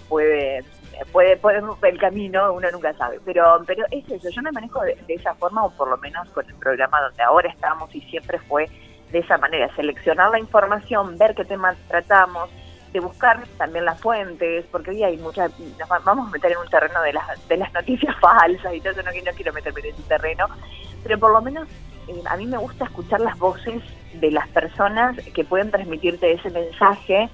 puede 0.08 0.64
puede 1.12 1.36
puede 1.36 1.62
el 1.82 1.98
camino 1.98 2.52
uno 2.52 2.70
nunca 2.72 2.92
sabe. 2.94 3.20
Pero 3.24 3.62
pero 3.66 3.84
es 3.90 4.08
eso 4.10 4.28
yo 4.30 4.42
me 4.42 4.52
manejo 4.52 4.80
de, 4.82 4.96
esa 5.08 5.34
forma 5.34 5.64
o 5.64 5.70
por 5.70 5.88
lo 5.88 5.96
menos 5.98 6.28
con 6.30 6.46
el 6.46 6.54
programa 6.56 7.00
donde 7.00 7.22
ahora 7.22 7.48
estamos 7.48 7.94
y 7.94 8.00
siempre 8.02 8.38
fue 8.40 8.68
de 9.12 9.20
esa 9.20 9.38
manera 9.38 9.74
seleccionar 9.74 10.30
la 10.30 10.38
información 10.38 11.16
ver 11.16 11.34
qué 11.34 11.44
temas 11.44 11.76
tratamos 11.88 12.50
de 12.92 13.00
buscar 13.00 13.42
también 13.58 13.84
las 13.84 14.00
fuentes 14.00 14.64
porque 14.72 14.90
hoy 14.90 15.02
hay 15.02 15.16
muchas 15.18 15.50
nos 15.60 15.90
va- 15.90 16.00
vamos 16.00 16.28
a 16.28 16.30
meter 16.30 16.52
en 16.52 16.58
un 16.58 16.68
terreno 16.68 17.00
de 17.02 17.12
las 17.12 17.48
de 17.48 17.56
las 17.56 17.72
noticias 17.72 18.14
falsas 18.20 18.74
y 18.74 18.80
todo 18.80 18.92
eso 18.92 19.02
no, 19.02 19.10
no 19.10 19.32
quiero 19.36 19.52
meterme 19.52 19.80
en 19.80 19.86
ese 19.86 20.02
terreno 20.02 20.46
pero 21.02 21.18
por 21.18 21.32
lo 21.32 21.40
menos 21.40 21.68
eh, 22.08 22.22
a 22.28 22.36
mí 22.36 22.46
me 22.46 22.58
gusta 22.58 22.84
escuchar 22.86 23.20
las 23.20 23.38
voces 23.38 23.82
de 24.14 24.30
las 24.30 24.48
personas 24.48 25.16
que 25.34 25.44
pueden 25.44 25.70
transmitirte 25.70 26.32
ese 26.32 26.50
mensaje 26.50 27.28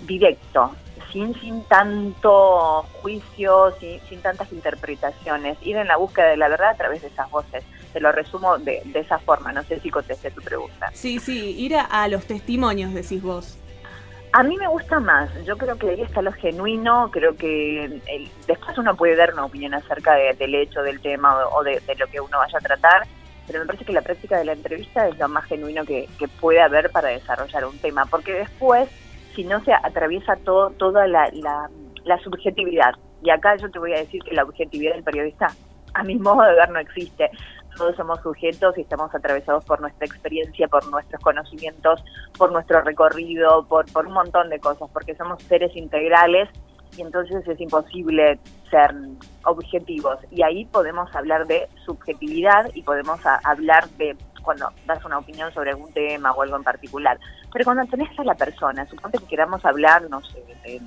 directo, 0.00 0.72
sin, 1.12 1.34
sin 1.40 1.64
tanto 1.64 2.82
juicio, 3.02 3.72
sin, 3.80 4.00
sin 4.08 4.20
tantas 4.22 4.52
interpretaciones, 4.52 5.58
ir 5.62 5.76
en 5.76 5.88
la 5.88 5.96
búsqueda 5.96 6.26
de 6.28 6.36
la 6.36 6.48
verdad 6.48 6.70
a 6.70 6.74
través 6.76 7.02
de 7.02 7.08
esas 7.08 7.30
voces. 7.30 7.64
te 7.92 8.00
lo 8.00 8.12
resumo 8.12 8.58
de, 8.58 8.82
de 8.84 9.00
esa 9.00 9.18
forma, 9.18 9.50
no 9.52 9.62
sé 9.64 9.80
si 9.80 9.90
contesté 9.90 10.30
tu 10.30 10.42
pregunta. 10.42 10.90
Sí, 10.92 11.18
sí, 11.18 11.56
ir 11.58 11.74
a, 11.76 11.82
a 11.82 12.06
los 12.08 12.26
testimonios, 12.26 12.92
decís 12.92 13.22
vos. 13.22 13.58
A 14.32 14.42
mí 14.42 14.56
me 14.58 14.68
gusta 14.68 15.00
más, 15.00 15.30
yo 15.46 15.56
creo 15.56 15.76
que 15.78 15.88
ahí 15.88 16.02
está 16.02 16.20
lo 16.20 16.32
genuino, 16.32 17.10
creo 17.10 17.34
que 17.34 17.84
el- 17.86 18.30
después 18.46 18.76
uno 18.76 18.94
puede 18.94 19.16
dar 19.16 19.32
una 19.32 19.46
opinión 19.46 19.72
acerca 19.72 20.14
de- 20.14 20.34
del 20.34 20.54
hecho, 20.54 20.82
del 20.82 21.00
tema 21.00 21.34
o, 21.48 21.62
de 21.64 21.80
lo 21.98 22.06
que 22.08 22.20
uno 22.20 22.36
vaya 22.36 22.58
a 22.58 22.60
tratar, 22.60 23.06
pero 23.48 23.60
me 23.60 23.66
parece 23.66 23.86
que 23.86 23.92
la 23.94 24.02
práctica 24.02 24.38
de 24.38 24.44
la 24.44 24.52
entrevista 24.52 25.08
es 25.08 25.18
lo 25.18 25.26
más 25.28 25.46
genuino 25.46 25.84
que, 25.84 26.06
que 26.18 26.28
puede 26.28 26.60
haber 26.60 26.90
para 26.90 27.08
desarrollar 27.08 27.64
un 27.64 27.78
tema, 27.78 28.04
porque 28.04 28.32
después, 28.34 28.88
si 29.34 29.42
no 29.42 29.64
se 29.64 29.72
atraviesa 29.72 30.36
todo, 30.36 30.70
toda 30.70 31.06
la, 31.08 31.30
la, 31.32 32.18
subjetividad, 32.22 32.94
y 33.22 33.30
acá 33.30 33.56
yo 33.56 33.70
te 33.70 33.78
voy 33.78 33.94
a 33.94 33.98
decir 33.98 34.22
que 34.22 34.34
la 34.34 34.44
objetividad 34.44 34.92
del 34.92 35.02
periodista, 35.02 35.48
a 35.94 36.02
mi 36.04 36.16
modo 36.16 36.42
de 36.42 36.54
ver, 36.54 36.70
no 36.70 36.78
existe. 36.78 37.30
Todos 37.76 37.96
somos 37.96 38.20
sujetos 38.22 38.76
y 38.76 38.82
estamos 38.82 39.14
atravesados 39.14 39.64
por 39.64 39.80
nuestra 39.80 40.04
experiencia, 40.06 40.68
por 40.68 40.86
nuestros 40.90 41.22
conocimientos, 41.22 42.04
por 42.36 42.52
nuestro 42.52 42.82
recorrido, 42.82 43.66
por, 43.66 43.90
por 43.92 44.06
un 44.06 44.14
montón 44.14 44.50
de 44.50 44.58
cosas, 44.58 44.90
porque 44.92 45.14
somos 45.14 45.42
seres 45.44 45.74
integrales 45.76 46.48
y 46.96 47.02
entonces 47.02 47.46
es 47.46 47.60
imposible 47.60 48.38
ser 48.70 48.94
objetivos. 49.44 50.18
Y 50.30 50.42
ahí 50.42 50.64
podemos 50.66 51.14
hablar 51.14 51.46
de 51.46 51.68
subjetividad 51.84 52.70
y 52.74 52.82
podemos 52.82 53.20
hablar 53.44 53.88
de 53.90 54.16
cuando 54.42 54.70
das 54.86 55.04
una 55.04 55.18
opinión 55.18 55.52
sobre 55.52 55.70
algún 55.70 55.92
tema 55.92 56.32
o 56.32 56.42
algo 56.42 56.56
en 56.56 56.64
particular. 56.64 57.18
Pero 57.52 57.64
cuando 57.64 57.84
tenés 57.86 58.18
a 58.18 58.24
la 58.24 58.34
persona, 58.34 58.86
suponte 58.86 59.18
que 59.18 59.26
queramos 59.26 59.64
hablar, 59.64 60.08
no 60.08 60.22
sé, 60.22 60.42
de 60.64 60.80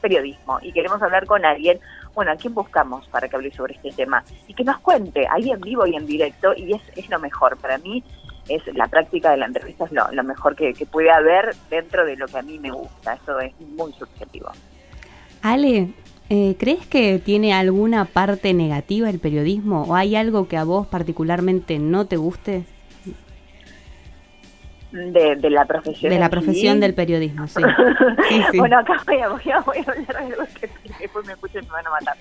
periodismo 0.00 0.58
y 0.60 0.72
queremos 0.72 1.02
hablar 1.02 1.26
con 1.26 1.44
alguien, 1.44 1.80
bueno, 2.14 2.32
¿a 2.32 2.36
quién 2.36 2.54
buscamos 2.54 3.06
para 3.08 3.28
que 3.28 3.36
hable 3.36 3.50
sobre 3.52 3.74
este 3.74 3.90
tema? 3.92 4.22
Y 4.46 4.54
que 4.54 4.64
nos 4.64 4.78
cuente, 4.80 5.26
ahí 5.30 5.50
en 5.50 5.60
vivo 5.60 5.86
y 5.86 5.96
en 5.96 6.06
directo, 6.06 6.54
y 6.54 6.74
es, 6.74 6.82
es 6.96 7.08
lo 7.08 7.18
mejor. 7.18 7.56
Para 7.58 7.78
mí 7.78 8.02
es 8.48 8.62
la 8.74 8.86
práctica 8.86 9.30
de 9.30 9.38
la 9.38 9.46
entrevista 9.46 9.84
es 9.84 9.92
lo, 9.92 10.10
lo 10.12 10.22
mejor 10.22 10.54
que, 10.54 10.72
que 10.72 10.86
puede 10.86 11.10
haber 11.10 11.54
dentro 11.68 12.04
de 12.04 12.16
lo 12.16 12.26
que 12.26 12.38
a 12.38 12.42
mí 12.42 12.58
me 12.58 12.70
gusta. 12.70 13.14
Eso 13.14 13.40
es 13.40 13.58
muy 13.60 13.92
subjetivo. 13.94 14.50
Ale, 15.52 15.88
eh, 16.28 16.56
¿crees 16.58 16.86
que 16.86 17.18
tiene 17.18 17.54
alguna 17.54 18.04
parte 18.04 18.52
negativa 18.52 19.08
el 19.08 19.20
periodismo 19.20 19.82
o 19.84 19.94
hay 19.94 20.16
algo 20.16 20.48
que 20.48 20.56
a 20.56 20.64
vos 20.64 20.86
particularmente 20.88 21.78
no 21.78 22.06
te 22.06 22.16
guste 22.16 22.64
De, 24.92 25.36
de 25.36 25.50
la 25.50 25.64
profesión. 25.66 26.10
de 26.10 26.18
la 26.18 26.26
sí. 26.26 26.30
profesión 26.30 26.80
del 26.80 26.94
periodismo? 26.94 27.46
Sí, 27.46 27.62
sí, 28.28 28.42
sí. 28.50 28.58
Bueno, 28.58 28.78
acá 28.78 28.94
voy 29.06 29.20
a, 29.20 29.28
voy, 29.28 29.50
a, 29.52 29.60
voy 29.60 29.76
a 29.78 29.80
hablar 29.90 30.06
de 30.06 30.16
algo 30.18 30.44
que 30.58 30.70
después 31.00 31.26
me 31.26 31.32
escuchen 31.34 31.62
y 31.64 31.66
me 31.66 31.72
van 31.72 31.86
a 31.86 31.90
matar. 31.90 32.16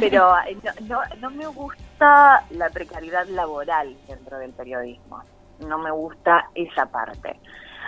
Pero 0.00 0.34
eh, 0.48 0.58
no, 0.62 0.72
no, 0.88 1.00
no 1.20 1.30
me 1.30 1.46
gusta 1.46 2.44
la 2.50 2.68
precariedad 2.70 3.26
laboral 3.28 3.96
dentro 4.08 4.38
del 4.38 4.52
periodismo. 4.52 5.22
No 5.60 5.78
me 5.78 5.90
gusta 5.92 6.46
esa 6.54 6.86
parte. 6.86 7.38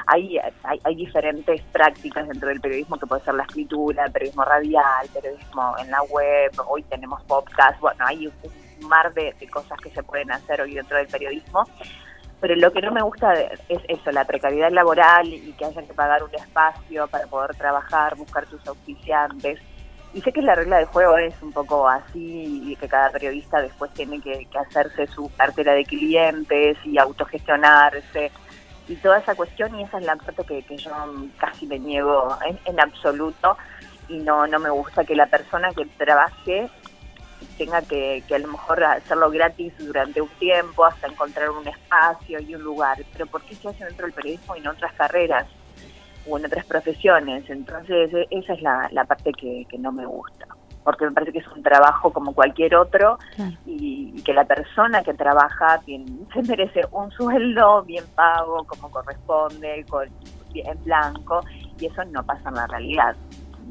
Hay, 0.06 0.38
hay, 0.64 0.80
hay 0.84 0.94
diferentes 0.94 1.62
prácticas 1.72 2.28
dentro 2.28 2.48
del 2.48 2.60
periodismo 2.60 2.98
que 2.98 3.06
puede 3.06 3.22
ser 3.22 3.34
la 3.34 3.44
escritura, 3.44 4.04
el 4.06 4.12
periodismo 4.12 4.44
radial, 4.44 5.08
periodismo 5.12 5.74
en 5.78 5.90
la 5.90 6.02
web, 6.02 6.52
hoy 6.66 6.82
tenemos 6.84 7.22
podcast, 7.24 7.80
bueno, 7.80 8.04
hay 8.06 8.26
un 8.26 8.88
mar 8.88 9.12
de, 9.14 9.34
cosas 9.50 9.78
que 9.80 9.90
se 9.90 10.02
pueden 10.02 10.30
hacer 10.30 10.60
hoy 10.60 10.74
dentro 10.74 10.96
del 10.96 11.06
periodismo 11.06 11.64
pero 12.40 12.56
lo 12.56 12.72
que 12.72 12.80
no 12.80 12.90
me 12.90 13.02
gusta 13.02 13.34
es 13.68 13.80
eso, 13.86 14.10
la 14.10 14.24
precariedad 14.24 14.72
laboral 14.72 15.32
y 15.32 15.52
que 15.52 15.64
haya 15.64 15.80
que 15.80 15.94
pagar 15.94 16.24
un 16.24 16.34
espacio 16.34 17.06
para 17.06 17.24
poder 17.28 17.54
trabajar, 17.54 18.16
buscar 18.16 18.46
tus 18.46 18.66
auspiciantes. 18.66 19.60
Y 20.12 20.20
sé 20.22 20.32
que 20.32 20.42
la 20.42 20.56
regla 20.56 20.78
de 20.78 20.86
juego 20.86 21.16
es 21.18 21.40
un 21.40 21.52
poco 21.52 21.88
así 21.88 22.76
que 22.80 22.88
cada 22.88 23.10
periodista 23.10 23.62
después 23.62 23.92
tiene 23.94 24.20
que, 24.20 24.44
que 24.50 24.58
hacerse 24.58 25.06
su 25.06 25.30
cartera 25.36 25.72
de 25.72 25.84
clientes 25.84 26.76
y 26.84 26.98
autogestionarse 26.98 28.32
y 28.88 28.96
toda 28.96 29.18
esa 29.18 29.34
cuestión 29.34 29.78
y 29.78 29.84
esa 29.84 29.98
es 29.98 30.04
la 30.04 30.16
parte 30.16 30.42
que, 30.44 30.62
que 30.62 30.76
yo 30.76 30.90
casi 31.38 31.66
me 31.66 31.78
niego 31.78 32.36
en, 32.46 32.58
en 32.64 32.80
absoluto 32.80 33.56
y 34.08 34.18
no, 34.18 34.46
no 34.46 34.58
me 34.58 34.70
gusta 34.70 35.04
que 35.04 35.14
la 35.14 35.26
persona 35.26 35.70
que 35.72 35.86
trabaje 35.96 36.68
tenga 37.56 37.80
que, 37.82 38.22
que 38.26 38.34
a 38.34 38.38
lo 38.38 38.48
mejor 38.48 38.82
hacerlo 38.84 39.30
gratis 39.30 39.72
durante 39.78 40.20
un 40.20 40.28
tiempo 40.38 40.84
hasta 40.84 41.06
encontrar 41.06 41.50
un 41.50 41.66
espacio 41.66 42.40
y 42.40 42.54
un 42.54 42.62
lugar. 42.62 42.98
Pero 43.12 43.26
¿por 43.26 43.44
qué 43.44 43.56
se 43.56 43.68
hace 43.68 43.84
dentro 43.84 44.06
del 44.06 44.14
periodismo 44.14 44.56
y 44.56 44.60
en 44.60 44.68
otras 44.68 44.92
carreras 44.94 45.46
o 46.26 46.38
en 46.38 46.46
otras 46.46 46.66
profesiones? 46.66 47.48
Entonces 47.48 48.12
e- 48.12 48.26
esa 48.30 48.54
es 48.54 48.62
la, 48.62 48.88
la 48.92 49.04
parte 49.04 49.32
que, 49.32 49.64
que 49.68 49.78
no 49.78 49.92
me 49.92 50.06
gusta. 50.06 50.46
Porque 50.84 51.04
me 51.04 51.12
parece 51.12 51.32
que 51.32 51.38
es 51.38 51.48
un 51.48 51.62
trabajo 51.62 52.12
como 52.12 52.34
cualquier 52.34 52.74
otro 52.76 53.18
Claro. 53.36 53.52
y, 53.66 54.12
y 54.16 54.22
que 54.22 54.32
la 54.32 54.44
persona 54.44 55.02
que 55.02 55.14
trabaja 55.14 55.78
tiene, 55.84 56.06
se 56.32 56.42
merece 56.42 56.80
un 56.90 57.10
sueldo 57.12 57.82
bien 57.82 58.04
pago, 58.14 58.64
como 58.64 58.90
corresponde, 58.90 59.84
con, 59.88 60.08
en 60.54 60.84
blanco, 60.84 61.40
y 61.78 61.86
eso 61.86 62.04
no 62.06 62.22
pasa 62.24 62.48
en 62.48 62.54
la 62.56 62.66
realidad. 62.66 63.16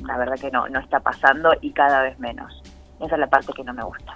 La 0.06 0.18
verdad 0.18 0.40
que 0.40 0.50
no, 0.52 0.68
no 0.70 0.80
está 0.80 1.00
pasando 1.00 1.52
y 1.62 1.72
cada 1.72 2.02
vez 2.02 2.18
menos. 2.20 2.62
Esa 3.00 3.16
es 3.16 3.20
la 3.20 3.28
parte 3.28 3.54
que 3.54 3.64
no 3.64 3.74
me 3.74 3.84
gusta. 3.84 4.16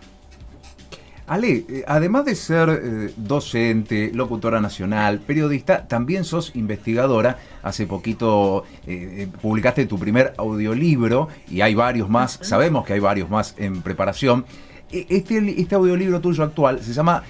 Ale, 1.27 1.65
eh, 1.67 1.83
además 1.87 2.25
de 2.25 2.35
ser 2.35 2.69
eh, 2.69 3.13
docente, 3.17 4.11
locutora 4.13 4.61
nacional, 4.61 5.19
periodista, 5.19 5.87
también 5.87 6.23
sos 6.23 6.51
investigadora. 6.55 7.39
Hace 7.63 7.87
poquito 7.87 8.63
eh, 8.85 9.27
publicaste 9.41 9.87
tu 9.87 9.97
primer 9.97 10.33
audiolibro 10.37 11.27
y 11.49 11.61
hay 11.61 11.73
varios 11.73 12.09
más, 12.09 12.37
sabemos 12.43 12.85
que 12.85 12.93
hay 12.93 12.99
varios 12.99 13.29
más 13.29 13.55
en 13.57 13.81
preparación. 13.81 14.45
E- 14.91 15.07
Este, 15.09 15.37
este 15.59 15.73
audiolibro 15.75 16.21
tuyo 16.21 16.43
actual 16.43 16.81
se 16.83 16.93
llama 16.93 17.23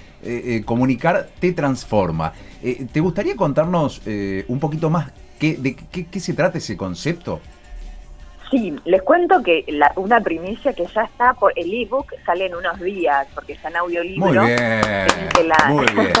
Comunicar 0.64 1.28
te 1.38 1.52
transforma. 1.52 2.32
¿Te 2.92 3.00
gustaría 3.00 3.36
contarnos 3.36 4.02
un 4.48 4.58
poquito 4.58 4.90
más 4.90 5.12
qué, 5.38 5.56
de 5.56 5.76
qué, 5.76 6.06
qué 6.06 6.18
se 6.20 6.32
trata 6.34 6.58
ese 6.58 6.76
concepto? 6.76 7.40
Sí, 8.50 8.74
les 8.84 9.02
cuento 9.02 9.42
que 9.42 9.64
la- 9.68 9.92
una 9.96 10.20
primicia 10.20 10.72
que 10.72 10.86
ya 10.86 11.02
está 11.02 11.34
por 11.34 11.52
el 11.56 11.72
ebook 11.82 12.12
sale 12.24 12.46
en 12.46 12.54
unos 12.54 12.78
días, 12.80 13.26
porque 13.34 13.54
está 13.54 13.68
en 13.68 13.76
audiolibro. 13.76 14.26
Muy 14.28 14.38
bien, 14.46 15.28
que 15.34 15.44
la, 15.44 15.64
muy 15.68 15.86
bien. 15.86 16.12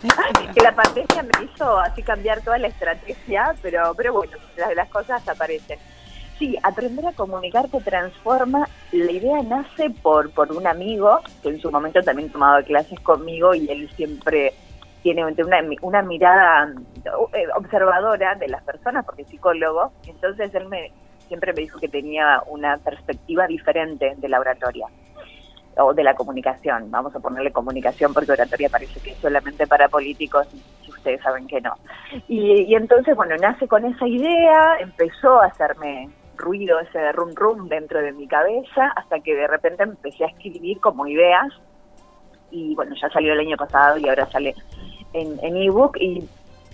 que 0.54 0.60
la 0.62 0.74
pandemia 0.74 1.22
me 1.22 1.44
hizo 1.44 1.78
así 1.80 2.02
cambiar 2.02 2.40
toda 2.40 2.56
la 2.58 2.68
estrategia, 2.68 3.54
pero, 3.60 3.92
pero 3.94 4.14
bueno, 4.14 4.32
las, 4.56 4.74
las 4.74 4.88
cosas 4.88 5.26
aparecen. 5.28 5.78
Sí, 6.38 6.56
aprender 6.62 7.06
a 7.06 7.12
comunicar 7.12 7.68
te 7.68 7.80
transforma. 7.82 8.66
La 8.92 9.12
idea 9.12 9.42
nace 9.42 9.90
por, 9.90 10.30
por 10.30 10.50
un 10.52 10.66
amigo 10.66 11.20
que 11.42 11.50
en 11.50 11.60
su 11.60 11.70
momento 11.70 12.00
también 12.00 12.30
tomaba 12.30 12.62
clases 12.62 12.98
conmigo 13.00 13.54
y 13.54 13.68
él 13.70 13.90
siempre 13.96 14.54
tiene 15.02 15.26
una, 15.26 15.58
una 15.82 16.00
mirada 16.00 16.72
eh, 17.34 17.46
observadora 17.56 18.34
de 18.36 18.48
las 18.48 18.62
personas, 18.62 19.04
porque 19.04 19.22
es 19.22 19.28
psicólogo. 19.28 19.92
Entonces 20.06 20.54
él 20.54 20.66
me 20.68 20.90
siempre 21.30 21.52
me 21.52 21.60
dijo 21.60 21.78
que 21.78 21.88
tenía 21.88 22.42
una 22.48 22.76
perspectiva 22.78 23.46
diferente 23.46 24.14
de 24.16 24.28
la 24.28 24.40
oratoria 24.40 24.88
o 25.76 25.94
de 25.94 26.02
la 26.02 26.14
comunicación. 26.14 26.90
Vamos 26.90 27.14
a 27.14 27.20
ponerle 27.20 27.52
comunicación 27.52 28.12
porque 28.12 28.32
oratoria 28.32 28.68
parece 28.68 28.98
que 28.98 29.12
es 29.12 29.18
solamente 29.18 29.64
para 29.68 29.88
políticos 29.88 30.48
y 30.52 30.90
ustedes 30.90 31.22
saben 31.22 31.46
que 31.46 31.60
no. 31.60 31.76
Y, 32.26 32.74
entonces, 32.74 33.14
bueno, 33.14 33.36
nace 33.36 33.68
con 33.68 33.84
esa 33.84 34.08
idea, 34.08 34.78
empezó 34.80 35.40
a 35.40 35.46
hacerme 35.46 36.10
ruido 36.34 36.80
ese 36.80 37.12
rum 37.12 37.30
rum 37.36 37.68
dentro 37.68 38.00
de 38.02 38.10
mi 38.10 38.26
cabeza 38.26 38.92
hasta 38.96 39.20
que 39.20 39.36
de 39.36 39.46
repente 39.46 39.84
empecé 39.84 40.24
a 40.24 40.28
escribir 40.28 40.80
como 40.80 41.06
ideas 41.06 41.46
y 42.50 42.74
bueno, 42.74 42.96
ya 43.00 43.08
salió 43.10 43.34
el 43.34 43.40
año 43.40 43.56
pasado 43.56 43.98
y 43.98 44.08
ahora 44.08 44.26
sale 44.32 44.56
en 45.12 45.38
en 45.44 45.56
ebook 45.58 45.96
y 45.98 46.26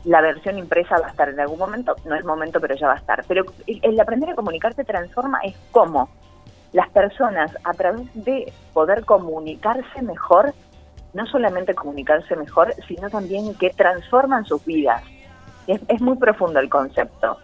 la 0.07 0.21
versión 0.21 0.57
impresa 0.57 0.99
va 1.01 1.09
a 1.09 1.11
estar 1.11 1.29
en 1.29 1.41
algún 1.41 1.59
momento, 1.59 1.97
no 2.05 2.15
es 2.15 2.25
momento, 2.25 2.61
pero 2.61 2.77
ya 2.77 2.87
va 2.87 2.95
a 2.95 2.99
estar. 2.99 3.25
Pero 3.27 3.45
el, 3.67 4.01
aprender 4.01 4.31
a 4.31 4.35
comunicar 4.37 4.73
te 4.73 4.85
transforma 4.85 5.41
es 5.43 5.57
cómo 5.73 6.09
las 6.73 6.89
personas 6.91 7.51
a 7.65 7.73
través 7.75 8.07
de 8.15 8.53
poder 8.73 9.05
comunicarse 9.05 10.03
mejor, 10.03 10.55
no 11.13 11.27
solamente 11.27 11.75
comunicarse 11.75 12.37
mejor, 12.37 12.73
sino 12.87 13.11
también 13.11 13.53
que 13.55 13.71
transforman 13.71 14.45
sus 14.45 14.65
vidas. 14.65 15.03
Es, 15.67 15.81
es 15.89 16.01
muy 16.01 16.17
profundo 16.17 16.61
el 16.61 16.69
concepto. 16.69 17.39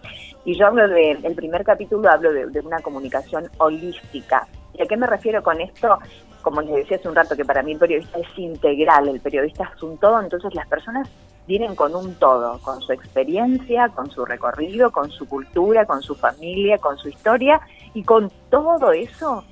Y 0.45 0.57
yo 0.57 0.67
hablo 0.67 0.87
de, 0.87 1.11
el 1.11 1.35
primer 1.35 1.65
capítulo 1.65 2.09
hablo 2.09 2.31
de, 2.31 2.45
de 2.47 2.59
una 2.61 2.79
comunicación 2.79 3.49
holística. 3.57 4.47
¿Y 4.73 4.81
a 4.81 4.85
qué 4.85 4.95
me 4.95 5.07
refiero 5.07 5.43
con 5.43 5.59
esto? 5.59 5.99
Como 6.41 6.61
les 6.61 6.75
decía 6.75 6.95
hace 6.95 7.09
un 7.09 7.15
rato, 7.15 7.35
que 7.35 7.43
para 7.43 7.61
mí 7.61 7.73
el 7.73 7.79
periodista 7.79 8.19
es 8.19 8.39
integral, 8.39 9.09
el 9.09 9.19
periodista 9.19 9.69
es 9.75 9.83
un 9.83 9.97
todo, 9.97 10.21
entonces 10.21 10.53
las 10.55 10.67
personas 10.67 11.09
vienen 11.47 11.75
con 11.75 11.95
un 11.95 12.15
todo, 12.15 12.59
con 12.59 12.81
su 12.81 12.91
experiencia, 12.91 13.89
con 13.89 14.09
su 14.09 14.25
recorrido, 14.25 14.91
con 14.91 15.11
su 15.11 15.27
cultura, 15.27 15.85
con 15.85 16.01
su 16.01 16.15
familia, 16.15 16.77
con 16.77 16.97
su 16.97 17.09
historia, 17.09 17.59
y 17.93 18.03
con 18.03 18.31
todo 18.49 18.91
eso 18.91 19.43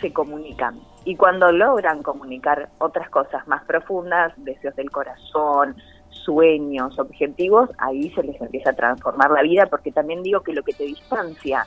se 0.00 0.12
comunican. 0.12 0.80
Y 1.04 1.16
cuando 1.16 1.50
logran 1.50 2.02
comunicar 2.02 2.68
otras 2.78 3.08
cosas 3.10 3.46
más 3.48 3.64
profundas, 3.64 4.32
deseos 4.36 4.76
del 4.76 4.90
corazón, 4.90 5.76
sueños, 6.10 6.98
objetivos, 6.98 7.70
ahí 7.78 8.10
se 8.10 8.22
les 8.22 8.40
empieza 8.40 8.70
a 8.70 8.74
transformar 8.74 9.30
la 9.30 9.42
vida, 9.42 9.66
porque 9.66 9.92
también 9.92 10.22
digo 10.22 10.40
que 10.40 10.52
lo 10.52 10.62
que 10.62 10.74
te 10.74 10.84
distancia 10.84 11.66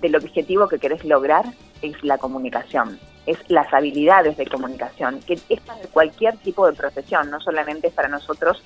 del 0.00 0.16
objetivo 0.16 0.66
que 0.68 0.78
querés 0.78 1.04
lograr 1.04 1.44
es 1.80 2.02
la 2.02 2.18
comunicación. 2.18 2.98
es 3.24 3.38
las 3.48 3.72
habilidades 3.72 4.36
de 4.36 4.46
comunicación, 4.46 5.20
que 5.20 5.34
es 5.34 5.60
para 5.60 5.80
cualquier 5.92 6.36
tipo 6.38 6.66
de 6.66 6.72
profesión, 6.72 7.30
no 7.30 7.40
solamente 7.40 7.86
es 7.86 7.94
para 7.94 8.08
nosotros 8.08 8.60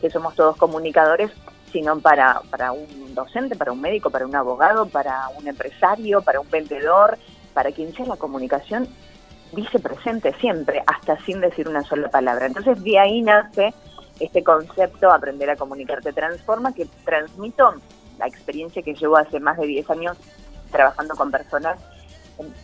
que 0.00 0.10
somos 0.10 0.34
todos 0.34 0.56
comunicadores, 0.56 1.30
sino 1.72 1.98
para, 2.00 2.40
para 2.50 2.72
un 2.72 3.14
docente, 3.14 3.56
para 3.56 3.72
un 3.72 3.80
médico, 3.80 4.10
para 4.10 4.26
un 4.26 4.34
abogado, 4.34 4.86
para 4.86 5.28
un 5.38 5.46
empresario, 5.48 6.22
para 6.22 6.40
un 6.40 6.50
vendedor, 6.50 7.18
para 7.54 7.72
quien 7.72 7.94
sea 7.94 8.06
la 8.06 8.16
comunicación 8.16 8.88
dice 9.52 9.78
presente 9.78 10.32
siempre, 10.40 10.82
hasta 10.86 11.18
sin 11.24 11.40
decir 11.40 11.68
una 11.68 11.82
sola 11.82 12.08
palabra. 12.08 12.46
Entonces 12.46 12.82
de 12.82 12.98
ahí 12.98 13.22
nace 13.22 13.74
este 14.20 14.42
concepto, 14.42 15.10
aprender 15.10 15.50
a 15.50 15.56
comunicarte 15.56 16.12
transforma, 16.12 16.72
que 16.72 16.86
transmito 17.04 17.74
la 18.18 18.26
experiencia 18.26 18.82
que 18.82 18.94
llevo 18.94 19.16
hace 19.16 19.40
más 19.40 19.56
de 19.58 19.66
10 19.66 19.90
años 19.90 20.16
trabajando 20.70 21.14
con 21.14 21.30
personas, 21.30 21.78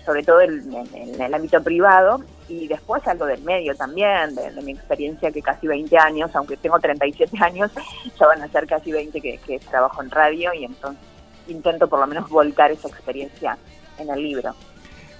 sobre 0.05 0.23
todo 0.23 0.41
en, 0.41 0.75
el 1.21 1.35
ámbito 1.35 1.63
privado, 1.63 2.23
y 2.49 2.67
después 2.69 3.07
algo 3.07 3.27
del 3.27 3.43
medio 3.43 3.75
también, 3.75 4.35
de, 4.35 4.63
mi 4.63 4.73
experiencia 4.73 5.31
que 5.31 5.41
casi 5.41 5.67
20 5.67 5.97
años, 5.97 6.31
aunque 6.35 6.57
tengo 6.57 6.79
37 6.79 7.37
años, 7.41 7.71
ya 8.21 8.27
van 8.27 8.43
a 8.43 8.49
ser 8.49 8.67
casi 8.67 8.93
20 8.93 9.21
que, 9.21 9.61
trabajo 9.71 10.03
en 10.03 10.11
radio 10.11 10.53
y 10.55 10.65
entonces 10.65 11.03
intento 11.49 11.89
por 11.89 11.99
lo 11.99 12.07
menos 12.07 12.29
volcar 12.29 12.71
esa 12.71 12.89
experiencia 12.89 13.57
en 13.99 14.11
el 14.11 14.23
libro. 14.23 14.55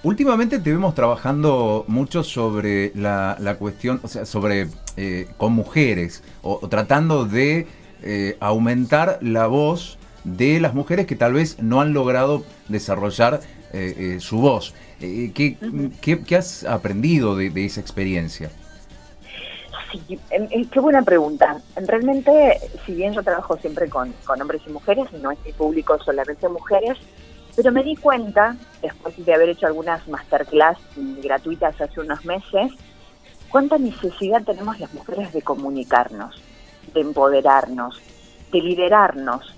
Últimamente 0.03 0.59
te 0.59 0.71
vemos 0.71 0.95
trabajando 0.95 1.85
mucho 1.87 2.23
sobre 2.23 2.91
la, 2.93 3.55
cuestión, 3.57 4.01
o 4.03 4.07
sea, 4.07 4.25
sobre 4.25 4.67
eh, 4.97 5.27
con 5.37 5.53
mujeres, 5.53 6.23
o, 6.41 6.67
tratando 6.67 7.25
de 7.25 7.67
eh, 8.01 8.37
aumentar 8.41 9.17
la 9.21 9.47
voz 9.47 9.97
de 10.23 10.59
las 10.59 10.73
mujeres 10.73 11.05
que 11.05 11.15
tal 11.15 11.33
vez 11.33 11.61
no 11.61 11.81
han 11.81 11.93
logrado 11.93 12.43
desarrollar 12.67 13.41
eh, 13.73 14.17
su 14.19 14.39
voz. 14.39 14.73
¿qué, 14.99 15.57
qué, 16.01 16.35
has 16.35 16.63
aprendido 16.63 17.35
de, 17.35 17.51
esa 17.65 17.81
experiencia? 17.81 18.51
Sí, 19.91 20.19
qué 20.71 20.79
buena 20.79 21.01
pregunta. 21.01 21.61
Realmente, 21.75 22.59
si 22.85 22.93
bien 22.93 23.13
yo 23.13 23.23
trabajo 23.23 23.57
siempre 23.57 23.89
con, 23.89 24.13
con 24.25 24.41
hombres 24.41 24.61
y 24.65 24.71
mujeres, 24.71 25.11
no 25.21 25.31
es 25.31 25.39
mi 25.45 25.51
público 25.51 25.97
solamente 26.03 26.47
mujeres, 26.49 26.97
pero 27.55 27.71
me 27.71 27.83
di 27.83 27.95
cuenta, 27.95 28.55
después 28.81 29.13
de 29.23 29.33
haber 29.33 29.49
hecho 29.49 29.67
algunas 29.67 30.07
masterclass 30.07 30.77
gratuitas 31.21 31.79
hace 31.79 31.99
unos 31.99 32.25
meses, 32.25 32.71
cuánta 33.49 33.77
necesidad 33.77 34.43
tenemos 34.43 34.79
las 34.79 34.91
mujeres 34.93 35.31
de 35.31 35.43
comunicarnos, 35.43 36.41
de 36.93 37.01
empoderarnos, 37.01 38.01
de 38.51 38.61
liderarnos. 38.61 39.55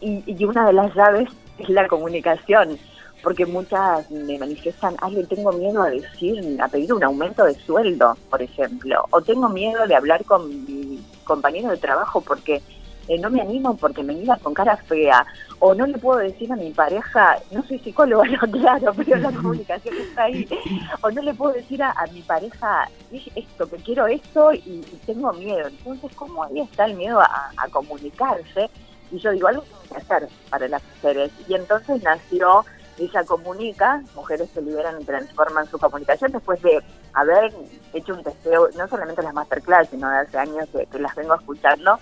Y, 0.00 0.44
una 0.44 0.66
de 0.66 0.74
las 0.74 0.94
llaves 0.94 1.28
es 1.58 1.68
la 1.70 1.88
comunicación, 1.88 2.78
porque 3.22 3.46
muchas 3.46 4.10
me 4.10 4.38
manifiestan, 4.38 4.96
ay, 5.00 5.24
tengo 5.28 5.52
miedo 5.52 5.82
a 5.82 5.90
decir, 5.90 6.60
a 6.60 6.68
pedir 6.68 6.92
un 6.92 7.04
aumento 7.04 7.44
de 7.44 7.54
sueldo, 7.54 8.16
por 8.30 8.42
ejemplo, 8.42 9.04
o 9.10 9.20
tengo 9.20 9.48
miedo 9.48 9.86
de 9.86 9.96
hablar 9.96 10.24
con 10.24 10.48
mi 10.66 11.02
compañero 11.24 11.70
de 11.70 11.76
trabajo 11.76 12.20
porque 12.20 12.62
eh, 13.08 13.18
no 13.18 13.30
me 13.30 13.40
animo 13.40 13.74
porque 13.76 14.02
me 14.02 14.14
mira 14.14 14.36
con 14.36 14.52
cara 14.52 14.76
fea, 14.76 15.26
o 15.60 15.74
no 15.74 15.86
le 15.86 15.96
puedo 15.98 16.18
decir 16.18 16.52
a 16.52 16.56
mi 16.56 16.70
pareja, 16.70 17.38
no 17.50 17.62
soy 17.64 17.78
psicóloga, 17.78 18.24
no, 18.42 18.50
claro, 18.50 18.92
pero 18.94 19.16
la 19.16 19.32
comunicación 19.32 19.94
está 19.96 20.24
ahí, 20.24 20.46
o 21.00 21.10
no 21.10 21.22
le 21.22 21.34
puedo 21.34 21.54
decir 21.54 21.82
a, 21.82 21.94
mi 22.12 22.20
pareja 22.22 22.88
esto, 23.34 23.68
que 23.68 23.76
quiero 23.78 24.06
esto 24.06 24.52
y, 24.52 24.84
tengo 25.06 25.32
miedo. 25.32 25.68
Entonces, 25.68 26.14
¿cómo 26.14 26.44
ahí 26.44 26.60
está 26.60 26.84
el 26.84 26.94
miedo 26.94 27.18
a, 27.20 27.50
a 27.56 27.68
comunicarse? 27.70 28.68
Y 29.10 29.18
yo 29.18 29.30
digo, 29.32 29.48
algo 29.48 29.62
tengo 29.62 29.82
que 29.90 29.96
hacer 29.96 30.28
para 30.50 30.68
las 30.68 30.82
mujeres. 30.84 31.30
Y 31.48 31.54
entonces 31.54 32.02
nació 32.02 32.64
ella 32.98 33.24
comunica, 33.24 34.02
mujeres 34.14 34.48
se 34.52 34.62
liberan 34.62 35.00
y 35.00 35.04
transforman 35.04 35.66
su 35.68 35.78
comunicación 35.78 36.32
después 36.32 36.60
de 36.62 36.82
haber 37.12 37.52
hecho 37.92 38.14
un 38.14 38.22
testeo, 38.22 38.68
no 38.76 38.88
solamente 38.88 39.22
las 39.22 39.34
masterclass, 39.34 39.88
sino 39.90 40.08
de 40.10 40.18
hace 40.18 40.38
años 40.38 40.68
que, 40.70 40.98
las 40.98 41.14
vengo 41.14 41.34
escuchando. 41.34 41.98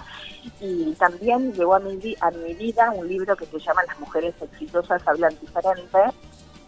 Y 0.61 0.95
también 0.95 1.53
llegó 1.53 1.75
a 1.75 1.81
mi, 1.81 2.17
a 2.21 2.31
mi 2.31 2.55
vida 2.55 2.91
un 2.91 3.09
libro 3.09 3.37
que 3.37 3.47
se 3.47 3.59
llama 3.59 3.83
Las 3.87 3.99
mujeres 4.00 4.35
exitosas 4.41 5.07
hablan 5.07 5.37
diferente 5.40 5.99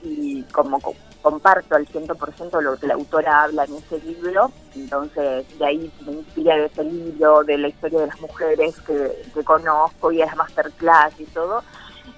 y 0.02 0.42
como 0.44 0.81
comparto 1.22 1.74
al 1.74 1.87
100% 1.87 2.61
lo 2.61 2.76
que 2.76 2.87
la 2.87 2.94
autora 2.94 3.42
habla 3.42 3.64
en 3.64 3.74
ese 3.74 3.98
libro, 4.00 4.52
entonces 4.74 5.59
de 5.59 5.66
ahí 5.66 5.92
me 6.07 6.12
inspira 6.12 6.57
de 6.57 6.66
ese 6.66 6.85
libro, 6.85 7.42
de 7.42 7.59
la 7.59 7.68
historia 7.68 8.00
de 8.00 8.07
las 8.07 8.20
mujeres 8.20 8.81
que, 8.81 9.22
que 9.35 9.44
conozco 9.44 10.12
y 10.12 10.18
de 10.18 10.26
las 10.26 10.37
masterclass 10.37 11.18
y 11.18 11.24
todo, 11.24 11.62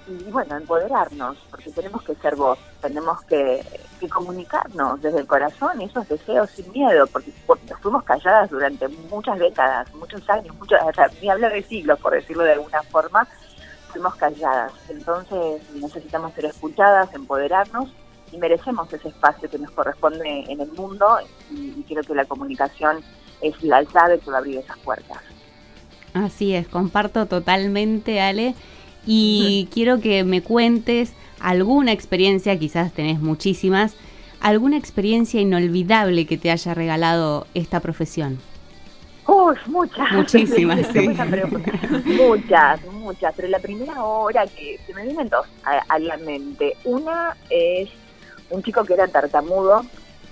y 0.07 0.31
bueno, 0.31 0.57
empoderarnos, 0.57 1.37
porque 1.49 1.71
tenemos 1.71 2.01
que 2.03 2.15
ser 2.15 2.35
voz, 2.35 2.57
tenemos 2.81 3.21
que, 3.23 3.63
comunicarnos 4.09 4.99
desde 4.99 5.19
el 5.19 5.27
corazón 5.27 5.79
esos 5.79 6.07
deseos 6.09 6.49
sin 6.49 6.71
miedo, 6.71 7.05
porque, 7.07 7.31
fuimos 7.81 8.03
calladas 8.03 8.49
durante 8.49 8.87
muchas 8.87 9.37
décadas, 9.37 9.93
muchos 9.93 10.27
años, 10.27 10.55
muchos, 10.57 10.79
ni 11.21 11.29
hablar 11.29 11.53
de 11.53 11.61
siglos, 11.61 11.99
por 11.99 12.13
decirlo 12.13 12.43
de 12.43 12.53
alguna 12.53 12.81
forma, 12.83 13.27
fuimos 13.89 14.15
calladas. 14.15 14.73
Entonces 14.89 15.61
necesitamos 15.75 16.33
ser 16.33 16.45
escuchadas, 16.45 17.13
empoderarnos 17.13 17.93
y 18.31 18.37
merecemos 18.37 18.91
ese 18.91 19.09
espacio 19.09 19.49
que 19.49 19.59
nos 19.59 19.71
corresponde 19.71 20.45
en 20.47 20.61
el 20.61 20.71
mundo 20.71 21.19
y, 21.51 21.75
y 21.77 21.85
creo 21.87 22.03
que 22.03 22.15
la 22.15 22.25
comunicación 22.25 23.03
es 23.41 23.61
la 23.61 23.83
llave 23.83 24.19
que 24.19 24.31
va 24.31 24.37
a 24.37 24.39
abrir 24.39 24.57
esas 24.57 24.79
puertas. 24.79 25.19
Así 26.13 26.55
es, 26.55 26.67
comparto 26.67 27.27
totalmente, 27.27 28.19
Ale 28.19 28.55
y 29.05 29.67
quiero 29.73 29.99
que 29.99 30.23
me 30.23 30.41
cuentes 30.41 31.13
alguna 31.39 31.91
experiencia, 31.91 32.57
quizás 32.57 32.91
tenés 32.93 33.19
muchísimas, 33.19 33.95
alguna 34.39 34.77
experiencia 34.77 35.41
inolvidable 35.41 36.25
que 36.25 36.37
te 36.37 36.51
haya 36.51 36.73
regalado 36.73 37.47
esta 37.53 37.79
profesión. 37.79 38.39
Uy, 39.27 39.55
muchas. 39.67 40.11
Muchísimas, 40.11 40.87
sí. 40.93 41.09
muchas, 42.05 42.83
muchas. 42.85 43.33
Pero 43.35 43.47
la 43.47 43.59
primera 43.59 44.03
hora 44.03 44.45
que 44.47 44.79
se 44.85 44.93
me 44.93 45.03
vienen 45.03 45.29
dos 45.29 45.45
a, 45.63 45.99
la 45.99 46.17
mente. 46.17 46.75
Una 46.83 47.35
es 47.49 47.89
un 48.49 48.63
chico 48.63 48.83
que 48.83 48.93
era 48.93 49.07
tartamudo, 49.07 49.85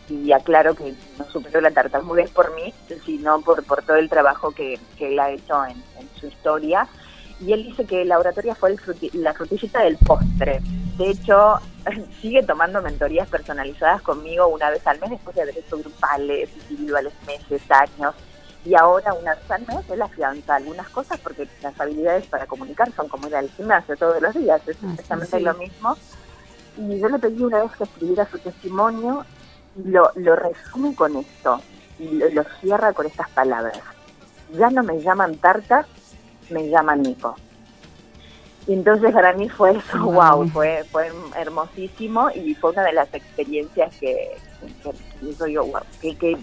y 0.10 0.32
aclaro 0.32 0.74
que 0.74 0.96
no 1.20 1.26
superó 1.30 1.62
la 1.62 1.70
tartamudez 1.70 2.32
por 2.32 2.56
mí, 2.56 2.74
sino 3.06 3.42
por, 3.42 3.64
por 3.64 3.84
todo 3.84 3.98
el 3.98 4.10
trabajo 4.10 4.52
que, 4.52 4.80
él 5.00 5.20
ha 5.20 5.30
hecho 5.30 5.64
en 5.66 6.10
su 6.20 6.26
historia 6.26 6.88
y 7.42 7.54
él 7.54 7.66
dice 7.66 7.86
que 7.86 8.04
la 8.06 8.20
oratoria 8.20 8.56
fue 8.56 8.76
la 9.14 9.34
frutillita 9.34 9.84
del 9.84 9.98
postre. 9.98 10.62
De 10.98 11.12
hecho, 11.12 11.60
sigue 12.22 12.44
tomando 12.44 12.82
mentorías 12.82 13.30
personalizadas 13.30 14.02
conmigo 14.02 14.48
una 14.48 14.70
vez 14.70 14.86
al 14.86 15.00
mes 15.00 15.12
después 15.12 15.36
de 15.36 15.44
haber 15.44 15.58
hecho 15.58 15.78
grupales, 15.78 16.50
individuales, 16.70 17.14
meses, 17.26 17.62
años. 17.70 18.14
Y 18.66 18.76
ahora, 18.76 19.14
una 19.14 19.36
vez 19.36 19.50
al 19.50 19.66
mes, 19.66 19.90
él 19.90 20.02
afianza 20.02 20.56
algunas 20.56 20.90
cosas 20.90 21.18
porque 21.22 21.48
las 21.64 21.80
habilidades 21.80 22.26
para 22.28 22.46
comunicar 22.46 22.92
son 22.92 23.08
como 23.08 23.28
ir 23.28 23.36
al 23.36 23.50
gimnasio 23.52 23.96
todos 23.96 24.22
los 24.22 24.34
días, 24.34 24.62
es 24.68 24.78
exactamente 24.84 25.40
lo 25.40 25.54
mismo. 25.54 25.98
Y 26.78 27.00
yo 27.00 27.08
le 27.08 27.20
pedí 27.20 27.42
una 27.42 27.64
vez 27.64 27.72
que 27.78 27.86
escribiera 27.86 28.28
su 28.30 28.38
testimonio 28.40 29.26
y 29.78 29.90
lo, 29.90 30.12
lo 30.16 30.36
resume 30.36 30.94
con 30.94 31.16
esto, 31.16 31.62
y 32.00 32.10
lo, 32.12 32.30
lo 32.30 32.44
cierra 32.60 32.92
con 32.92 33.06
estas 33.06 33.30
palabras. 33.30 33.80
Ya 34.52 34.70
no 34.70 34.84
me 34.84 35.02
llaman 35.02 35.38
tarta, 35.38 35.86
me 36.52 36.68
llama 36.70 36.96
Nico. 36.96 37.36
Y 38.68 38.74
entonces 38.74 39.12
para 39.14 39.34
mí 39.34 39.50
fue 39.50 39.72
eso, 39.72 39.98
wow, 40.04 40.48
fue, 40.50 40.84
fue 40.92 41.12
hermosísimo 41.36 42.30
y 42.32 42.54
fue 42.56 42.72
una 42.72 42.84
de 42.84 42.94
las 42.94 43.12
experiencias 43.14 43.96
que, 43.98 44.38
que, 44.84 45.52
yo, 45.52 45.66
wow, 45.66 45.82
que, 46.02 46.16
que 46.16 46.38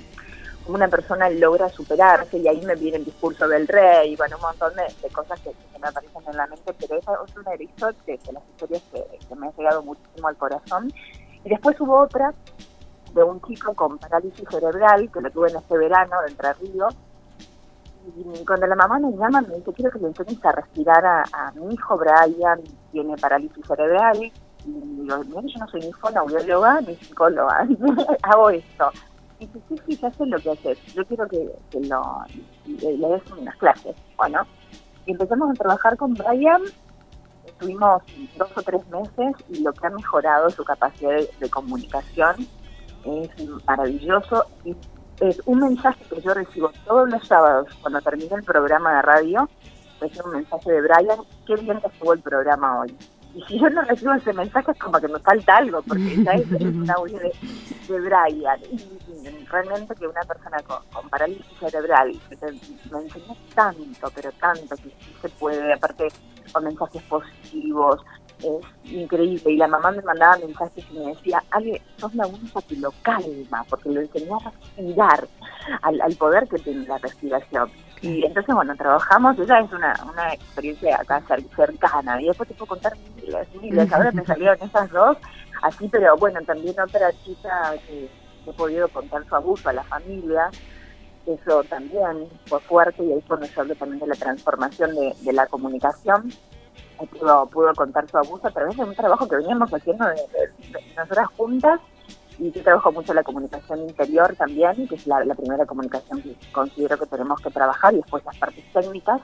una 0.69 0.89
persona 0.89 1.31
logra 1.31 1.69
superarse 1.69 2.39
y 2.39 2.49
ahí 2.49 2.61
me 2.63 2.75
viene 2.75 2.99
el 2.99 3.05
discurso 3.05 3.47
del 3.47 3.69
rey 3.69 4.13
y 4.13 4.17
bueno, 4.17 4.37
un 4.37 4.43
montón 4.43 4.73
de, 4.75 5.09
cosas 5.11 5.39
que, 5.41 5.53
me 5.81 5.89
aparecen 5.89 6.23
en 6.27 6.37
la 6.37 6.47
mente, 6.47 6.75
pero 6.75 6.99
esa 6.99 7.13
es 7.27 7.37
una 7.37 7.51
de, 7.53 7.59
de, 7.59 8.33
las 8.33 8.43
historias 8.49 8.83
que, 8.93 9.35
me 9.37 9.47
ha 9.47 9.53
llegado 9.53 9.83
muchísimo 9.83 10.27
al 10.29 10.37
corazón. 10.37 10.93
Y 11.45 11.51
después 11.51 11.79
hubo 11.81 12.01
otra 12.01 12.35
de 13.15 13.23
un 13.23 13.41
chico 13.43 13.75
con 13.75 13.99
parálisis 13.99 14.45
cerebral 14.51 15.11
que 15.13 15.21
lo 15.21 15.31
tuve 15.31 15.51
en 15.51 15.57
este 15.57 15.79
verano 15.79 16.17
de 16.23 16.31
Entre 16.31 16.53
Ríos 16.55 16.95
y 18.15 18.45
cuando 18.45 18.67
la 18.67 18.77
mamá 18.77 18.99
me 18.99 19.13
llama 19.17 19.41
me 19.41 19.57
dice, 19.57 19.73
quiero 19.73 19.91
que 19.91 19.99
le 19.99 20.09
enseñes 20.09 20.45
a 20.45 20.53
respirar 20.53 21.05
a, 21.05 21.53
mi 21.55 21.75
hijo 21.75 21.97
Brian, 21.97 22.61
tiene 22.93 23.17
parálisis 23.17 23.67
cerebral, 23.67 24.17
y 24.23 24.33
digo, 24.65 25.23
yo 25.25 25.59
no 25.59 25.69
soy 25.69 25.81
ni 25.81 25.93
fonoaudióloga 25.93 26.81
ni 26.83 26.95
psicóloga, 26.97 27.67
hago 28.23 28.51
esto. 28.51 28.91
Y 29.39 29.47
dice, 29.47 29.61
sí, 29.69 29.77
sí, 29.87 29.97
ya 29.97 30.13
sé 30.13 30.27
lo 30.27 30.39
que 30.39 30.51
haces, 30.51 30.79
yo 30.95 31.05
quiero 31.07 31.27
que, 31.29 31.51
lo, 31.81 32.25
le, 32.67 32.97
des 32.97 33.33
unas 33.33 33.57
clases. 33.57 33.97
Bueno, 34.17 34.43
y 35.05 35.13
empezamos 35.13 35.51
a 35.51 35.55
trabajar 35.55 35.97
con 35.97 36.15
Brian, 36.15 36.63
estuvimos 37.45 38.03
dos 38.39 38.51
o 38.57 38.63
tres 38.63 38.87
meses 38.89 39.35
y 39.49 39.63
lo 39.63 39.73
que 39.73 39.87
ha 39.87 39.91
mejorado 39.91 40.49
su 40.51 40.65
capacidad 40.65 41.19
de 41.41 41.51
comunicación 41.51 42.47
es 43.05 43.31
maravilloso 43.67 44.47
y 44.65 44.75
es 45.21 45.41
un 45.47 45.61
mensaje 45.61 46.05
que 46.11 46.21
yo 46.21 46.35
recibo 46.35 46.71
todos 46.85 47.09
los 47.09 47.27
sábados 47.27 47.69
cuando 47.81 48.01
termina 48.01 48.37
el 48.37 48.45
programa 48.45 48.97
de 48.97 49.03
radio, 49.03 49.49
recibo 50.01 50.27
un 50.27 50.37
mensaje 50.37 50.73
de 50.73 50.81
Brian, 50.83 51.19
qué 51.47 51.57
bien 51.57 51.81
que 51.81 51.87
estuvo 51.87 52.13
el 52.13 52.21
programa 52.21 52.81
hoy. 52.81 52.97
Y 53.35 53.43
si 53.43 53.59
yo 53.59 53.69
no 53.69 53.83
recibo 53.83 54.15
ese 54.15 54.33
mensaje 54.33 54.73
es 54.73 54.79
como 54.79 54.99
que 54.99 55.09
me 55.09 55.19
falta 55.19 55.57
algo, 55.57 55.83
porque 55.83 56.23
ya 56.23 56.33
es, 56.33 56.51
un 56.51 56.91
audio 56.91 57.19
de 57.19 57.33
de 57.89 58.01
Brian. 58.01 58.61
Realmente 59.51 59.95
que 59.95 60.07
una 60.07 60.23
persona 60.23 60.59
con, 60.63 60.79
con 60.93 61.09
parálisis 61.09 61.47
cerebral 61.61 62.13
me 62.91 62.99
enseñó 62.99 63.37
tanto, 63.55 64.11
pero 64.15 64.33
tanto, 64.33 64.77
que 64.77 64.83
sí 64.85 65.17
se 65.21 65.29
puede, 65.31 65.73
aparte 65.73 66.09
con 66.53 66.65
mensajes 66.65 67.03
positivos, 67.03 68.01
es 68.43 68.93
increíble. 68.93 69.53
Y 69.53 69.57
la 69.57 69.67
mamá 69.69 69.91
me 69.91 70.03
mandaba 70.03 70.37
mensajes 70.39 70.85
y 70.91 70.99
me 70.99 71.07
decía, 71.15 71.43
Ale, 71.51 71.81
sos 71.99 72.15
la 72.15 72.27
única 72.27 72.61
que 72.63 72.77
lo 72.77 72.91
calma, 73.03 73.65
porque 73.69 73.91
lo 73.91 74.01
enseñó 74.01 74.37
a 74.37 74.51
respirar, 74.51 75.29
al, 75.83 76.01
al 76.01 76.15
poder 76.17 76.49
que 76.49 76.59
tiene 76.59 76.87
la 76.87 76.99
respiración. 76.99 77.71
Y 78.03 78.25
entonces, 78.25 78.55
bueno, 78.55 78.77
trabajamos, 78.77 79.39
esa 79.39 79.61
es 79.61 79.73
una, 79.73 79.95
una 80.13 80.33
experiencia 80.35 80.97
acá 81.01 81.23
cer- 81.29 81.49
cercana, 81.57 82.21
y 82.21 82.27
después 82.27 82.49
te 82.49 82.55
puedo 82.55 82.67
contar 82.69 82.93
miles, 83.17 83.49
miles, 83.61 83.93
ahora 83.93 84.13
me 84.13 84.25
salieron 84.27 84.59
esas 84.61 84.91
dos, 84.91 85.17
así, 85.63 85.89
pero 85.89 86.15
bueno, 86.17 86.41
también 86.43 86.79
otra 86.79 87.11
chica 87.25 87.75
que, 87.87 88.09
he 88.49 88.53
podido 88.53 88.87
contar 88.89 89.25
su 89.27 89.35
abuso 89.35 89.69
a 89.69 89.73
la 89.73 89.83
familia, 89.83 90.51
eso 91.27 91.65
también 91.65 92.29
fue 92.45 92.61
fuerte, 92.61 93.03
y 93.03 93.13
ahí 93.13 93.25
hablo 93.59 93.75
también 93.75 93.99
de 93.99 94.07
la 94.07 94.15
transformación 94.15 94.95
de, 94.95 95.13
de 95.23 95.33
la 95.33 95.47
comunicación, 95.49 96.31
pudo, 97.05 97.47
pudo 97.47 97.75
contar 97.75 98.09
su 98.11 98.17
abuso 98.17 98.47
a 98.47 98.51
través 98.51 98.77
de 98.77 98.85
un 98.85 98.95
trabajo 98.95 99.29
que 99.29 99.37
veníamos 99.37 99.73
haciendo 99.73 100.05
de, 100.07 100.15
de- 100.15 100.73
de 100.79 100.95
nosotras 100.97 101.29
juntas, 101.37 101.81
y 102.39 102.51
yo 102.53 102.63
trabajo 102.63 102.93
mucho 102.93 103.15
la 103.15 103.23
comunicación 103.23 103.81
interior 103.81 104.35
también, 104.37 104.87
que 104.89 104.95
es 104.95 105.07
la, 105.07 105.23
primera 105.35 105.65
comunicación 105.67 106.21
que 106.23 106.37
considero 106.53 106.99
que 106.99 107.07
tenemos 107.07 107.41
que 107.41 107.51
trabajar, 107.51 107.95
y 107.95 107.97
después 107.99 108.25
las 108.25 108.37
partes 108.37 108.65
técnicas, 108.73 109.21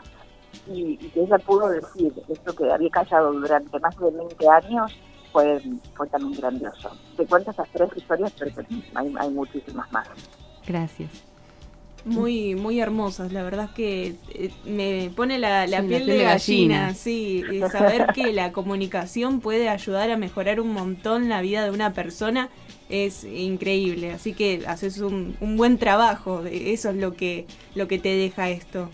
y, 0.66 0.98
y 1.00 1.08
que 1.10 1.20
ella 1.22 1.38
pudo 1.38 1.68
decir 1.68 2.12
esto 2.28 2.54
que 2.54 2.70
había 2.70 2.90
callado 2.90 3.32
durante 3.32 3.78
más 3.80 3.96
de 3.96 4.10
20 4.10 4.48
años, 4.48 4.98
fue, 5.32 5.62
fue 5.94 6.06
también 6.08 6.38
grandioso. 6.38 6.90
Te 7.16 7.26
cuento 7.26 7.50
esas 7.50 7.68
tres 7.70 7.88
historias, 7.96 8.32
pero 8.38 8.50
hay, 8.94 9.14
hay 9.18 9.30
muchísimas 9.30 9.90
más. 9.92 10.06
Gracias. 10.66 11.31
Muy, 12.04 12.56
muy 12.56 12.80
hermosas, 12.80 13.30
la 13.32 13.44
verdad 13.44 13.66
es 13.66 13.70
que 13.72 14.16
eh, 14.30 14.50
me 14.64 15.12
pone 15.14 15.38
la, 15.38 15.68
la 15.68 15.86
Sí, 15.86 15.86
piel, 15.86 16.08
de 16.08 16.18
gallina, 16.24 16.94
sí, 16.94 17.46
y 17.48 17.64
saber 17.64 18.10
que 18.10 18.32
la 18.32 18.50
comunicación 18.50 19.40
puede 19.40 19.68
ayudar 19.68 20.10
a 20.10 20.16
mejorar 20.16 20.60
un 20.60 20.72
montón 20.72 21.28
la 21.28 21.40
vida 21.42 21.62
de 21.64 21.70
una 21.70 21.92
persona 21.94 22.50
es 22.88 23.22
increíble, 23.22 24.10
así 24.12 24.34
que 24.34 24.64
haces 24.66 24.98
un, 24.98 25.36
un 25.40 25.56
buen 25.56 25.78
trabajo, 25.78 26.42
eso 26.44 26.90
es 26.90 26.96
lo 26.96 27.14
que, 27.14 27.46
lo 27.74 27.86
que 27.86 28.00
te 28.00 28.08
deja 28.16 28.50
esto. 28.50 28.90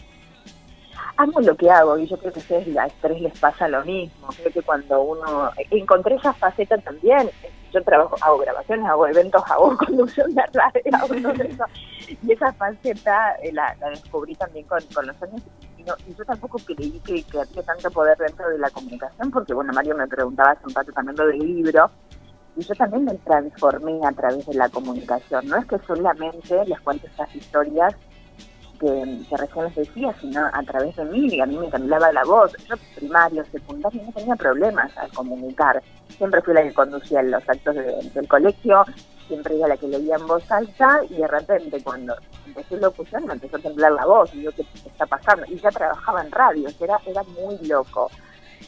amo 1.16 1.40
lo 1.40 1.56
que 1.56 1.70
hago 1.70 1.98
y 1.98 2.06
yo 2.08 2.18
creo 2.18 2.32
que 2.32 2.40
a 2.40 2.42
ustedes 2.42 2.76
a 2.76 2.88
tres 3.00 3.20
les 3.20 3.34
pasa 3.38 3.68
lo 3.68 3.84
mismo. 3.84 4.28
Creo 4.36 4.52
que 4.52 4.62
cuando 4.62 5.02
uno 5.02 5.50
encontré 5.70 6.16
esa 6.16 6.34
faceta 6.34 6.78
también, 6.78 7.30
yo 7.72 7.82
trabajo, 7.82 8.16
hago 8.20 8.38
grabaciones, 8.38 8.86
hago 8.86 9.06
eventos, 9.06 9.42
hago 9.50 9.76
conducción 9.86 10.34
de 10.34 10.42
radio, 10.52 10.82
hago 10.92 11.08
todo 11.32 11.44
eso. 11.44 11.64
Y 12.22 12.32
esa 12.32 12.52
faceta 12.52 13.34
eh, 13.42 13.52
la, 13.52 13.74
descubrí 13.90 14.34
también 14.34 14.66
con, 14.66 14.80
con 14.94 15.06
los 15.06 15.22
años 15.22 15.42
y, 15.76 15.82
no- 15.84 15.94
y 16.06 16.14
yo 16.14 16.24
tampoco 16.24 16.58
creí 16.64 17.00
que, 17.00 17.22
que 17.22 17.40
había 17.40 17.62
tanto 17.62 17.90
poder 17.90 18.16
dentro 18.18 18.48
de 18.48 18.58
la 18.58 18.70
comunicación, 18.70 19.30
porque 19.30 19.54
bueno, 19.54 19.72
Mario 19.72 19.94
me 19.96 20.06
preguntaba 20.08 20.52
hace 20.52 20.66
un 20.66 20.74
rato 20.74 20.92
también 20.92 21.16
lo 21.16 21.26
del 21.26 21.38
libro, 21.38 21.90
y 22.56 22.62
yo 22.62 22.74
también 22.74 23.04
me 23.04 23.14
transformé 23.18 24.00
a 24.04 24.10
través 24.12 24.44
de 24.46 24.54
la 24.54 24.68
comunicación. 24.68 25.46
No 25.46 25.56
es 25.58 25.66
que 25.66 25.78
solamente 25.86 26.64
les 26.66 26.80
cuento 26.80 27.06
estas 27.06 27.32
historias 27.36 27.94
que, 28.78 29.36
recién 29.36 29.64
les 29.64 29.74
decía, 29.74 30.14
sino 30.20 30.46
a 30.52 30.62
través 30.62 30.94
de 30.96 31.04
mí, 31.06 31.26
y 31.30 31.40
a 31.40 31.46
mí 31.46 31.56
me 31.58 31.68
temblaba 31.70 32.12
la 32.12 32.24
voz. 32.24 32.52
Yo 32.68 32.76
primario, 32.96 33.44
secundario, 33.46 34.02
no 34.04 34.12
tenía 34.12 34.36
problemas 34.36 34.96
al 34.96 35.10
comunicar. 35.12 35.82
Siempre 36.16 36.40
fui 36.42 36.54
la 36.54 36.62
que 36.62 36.74
conducía 36.74 37.22
los 37.22 37.48
actos 37.48 37.74
de- 37.74 38.10
del 38.14 38.28
colegio, 38.28 38.84
siempre 39.26 39.56
era 39.56 39.68
la 39.68 39.76
que 39.76 39.88
leía 39.88 40.16
en 40.16 40.26
voz 40.26 40.50
alta, 40.50 41.00
y 41.10 41.14
de 41.14 41.26
repente 41.28 41.82
cuando 41.82 42.14
empecé 42.46 42.76
locución 42.78 43.26
me 43.26 43.34
empezó 43.34 43.56
a 43.56 43.60
temblar 43.60 43.92
la 43.92 44.06
voz, 44.06 44.34
y 44.34 44.42
yo, 44.42 44.50
¿qué 44.52 44.62
está 44.86 45.06
pasando? 45.06 45.44
Y 45.48 45.56
ya 45.58 45.70
trabajaba 45.70 46.22
en 46.22 46.30
radio, 46.30 46.68
era, 46.80 46.98
era 47.06 47.22
muy 47.24 47.58
loco. 47.68 48.10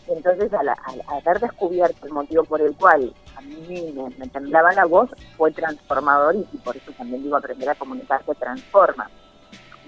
Entonces, 0.07 0.53
al, 0.53 0.69
al 0.69 1.03
haber 1.09 1.41
descubierto 1.41 2.07
el 2.07 2.13
motivo 2.13 2.45
por 2.45 2.61
el 2.61 2.75
cual 2.77 3.13
a 3.37 3.41
mí 3.41 3.93
me, 3.95 4.11
me 4.19 4.27
temblaba 4.29 4.73
la 4.73 4.85
voz, 4.85 5.11
fue 5.37 5.51
transformador 5.53 6.35
y, 6.37 6.47
y 6.53 6.57
por 6.59 6.77
eso 6.77 6.91
también 6.93 7.23
digo, 7.23 7.37
aprender 7.37 7.69
a 7.69 7.75
comunicar 7.75 8.23
se 8.25 8.35
transforma. 8.35 9.09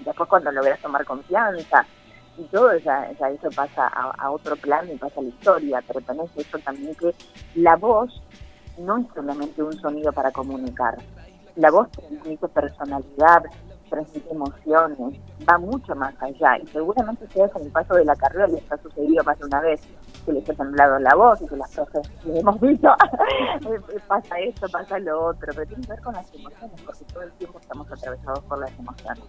Después 0.05 0.29
cuando 0.29 0.51
logras 0.51 0.79
tomar 0.79 1.05
confianza 1.05 1.85
y 2.37 2.43
todo, 2.45 2.75
ya, 2.77 3.09
eso 3.11 3.49
pasa 3.55 3.87
a, 3.87 4.31
otro 4.31 4.55
plano 4.55 4.91
y 4.91 4.97
pasa 4.97 5.19
a 5.19 5.23
la 5.23 5.29
historia, 5.29 5.83
pero 5.87 6.01
tenés 6.01 6.29
eso 6.35 6.57
también 6.59 6.95
que 6.95 7.13
la 7.55 7.75
voz 7.75 8.21
no 8.77 8.97
es 8.97 9.07
solamente 9.13 9.61
un 9.61 9.73
sonido 9.79 10.11
para 10.11 10.31
comunicar. 10.31 10.97
La 11.55 11.69
voz 11.69 11.91
transmite 11.91 12.47
personalidad, 12.47 13.43
transmite 13.89 14.31
emociones, 14.31 15.19
va 15.47 15.57
mucho 15.59 15.95
más 15.95 16.15
allá. 16.21 16.57
Y 16.57 16.67
seguramente 16.67 17.25
ustedes 17.25 17.51
en 17.55 17.63
el 17.63 17.71
paso 17.71 17.93
de 17.93 18.05
la 18.05 18.15
carrera 18.15 18.47
les 18.47 18.71
ha 18.71 18.77
sucedido 18.77 19.23
más 19.23 19.37
de 19.37 19.45
una 19.45 19.61
vez 19.61 19.81
que 20.25 20.33
les 20.33 20.49
ha 20.49 20.53
temblado 20.53 20.97
la 20.99 21.15
voz 21.15 21.41
y 21.41 21.47
que 21.47 21.57
las 21.57 21.69
profes 21.71 22.09
les 22.25 22.37
hemos 22.37 22.59
visto, 22.59 22.89
eh, 23.69 23.99
pasa 24.07 24.39
esto, 24.39 24.67
pasa 24.69 24.97
lo 24.99 25.25
otro, 25.25 25.51
pero 25.53 25.67
tiene 25.67 25.83
que 25.83 25.89
ver 25.89 26.01
con 26.01 26.13
las 26.13 26.33
emociones, 26.33 26.81
porque 26.83 27.05
todo 27.13 27.23
el 27.23 27.31
tiempo 27.33 27.59
estamos 27.59 27.91
atravesados 27.91 28.39
por 28.45 28.59
las 28.59 28.71
emociones. 28.79 29.23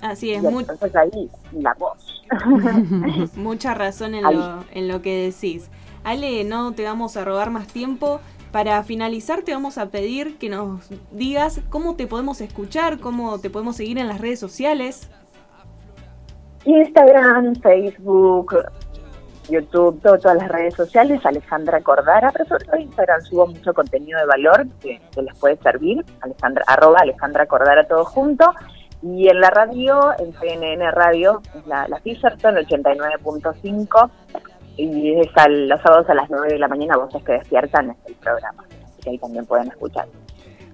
Así 0.00 0.32
es, 0.32 0.42
Y 0.42 0.46
entonces 0.46 0.94
ahí, 0.96 1.30
la 1.52 1.74
voz. 1.78 2.22
mucha 3.36 3.74
razón 3.74 4.14
en 4.14 4.26
Ahí. 4.26 4.36
lo, 4.36 4.64
en 4.72 4.88
lo 4.88 5.02
que 5.02 5.24
decís. 5.30 5.70
Ale, 6.04 6.44
no 6.44 6.72
te 6.72 6.84
vamos 6.84 7.16
a 7.16 7.24
robar 7.24 7.50
más 7.50 7.66
tiempo. 7.66 8.20
Para 8.52 8.82
finalizar 8.82 9.42
te 9.42 9.52
vamos 9.52 9.76
a 9.76 9.90
pedir 9.90 10.38
que 10.38 10.48
nos 10.48 10.88
digas 11.10 11.60
cómo 11.68 11.96
te 11.96 12.06
podemos 12.06 12.40
escuchar, 12.40 12.98
cómo 12.98 13.38
te 13.40 13.50
podemos 13.50 13.76
seguir 13.76 13.98
en 13.98 14.08
las 14.08 14.20
redes 14.20 14.40
sociales. 14.40 15.10
Instagram, 16.64 17.54
Facebook, 17.56 18.56
YouTube, 19.48 20.00
todo- 20.02 20.18
todas 20.18 20.36
las 20.38 20.48
redes 20.48 20.74
sociales, 20.74 21.24
Alejandra 21.24 21.80
Cordara, 21.82 22.30
pero 22.32 22.44
sobre 22.46 22.64
todo 22.64 22.76
Instagram 22.78 23.20
subo 23.22 23.46
mucho 23.46 23.72
contenido 23.72 24.18
de 24.18 24.26
valor 24.26 24.66
que, 24.80 25.00
que 25.14 25.22
les 25.22 25.38
puede 25.38 25.56
servir, 25.58 26.04
Alejandra, 26.20 26.64
arroba 26.66 27.00
Alejandra 27.00 27.46
Cordara 27.46 27.86
todo 27.86 28.04
junto, 28.04 28.50
y 29.02 29.28
en 29.28 29.40
la 29.40 29.50
radio, 29.50 30.12
en 30.18 30.32
CNN 30.32 30.90
Radio, 30.92 31.40
es 31.56 31.66
la, 31.66 31.86
la 31.88 32.00
Fisherton 32.00 32.56
89.5, 32.56 34.10
y 34.76 35.12
es 35.20 35.28
al- 35.36 35.68
los 35.68 35.80
sábados 35.82 36.08
a 36.10 36.14
las 36.14 36.30
9 36.30 36.48
de 36.48 36.58
la 36.58 36.68
mañana, 36.68 36.96
voces 36.96 37.22
que 37.24 37.32
despiertan, 37.32 37.90
es 37.90 37.96
el 38.06 38.14
programa, 38.14 38.64
así 38.84 39.02
que 39.02 39.10
ahí 39.10 39.18
también 39.18 39.46
pueden 39.46 39.68
escuchar. 39.68 40.06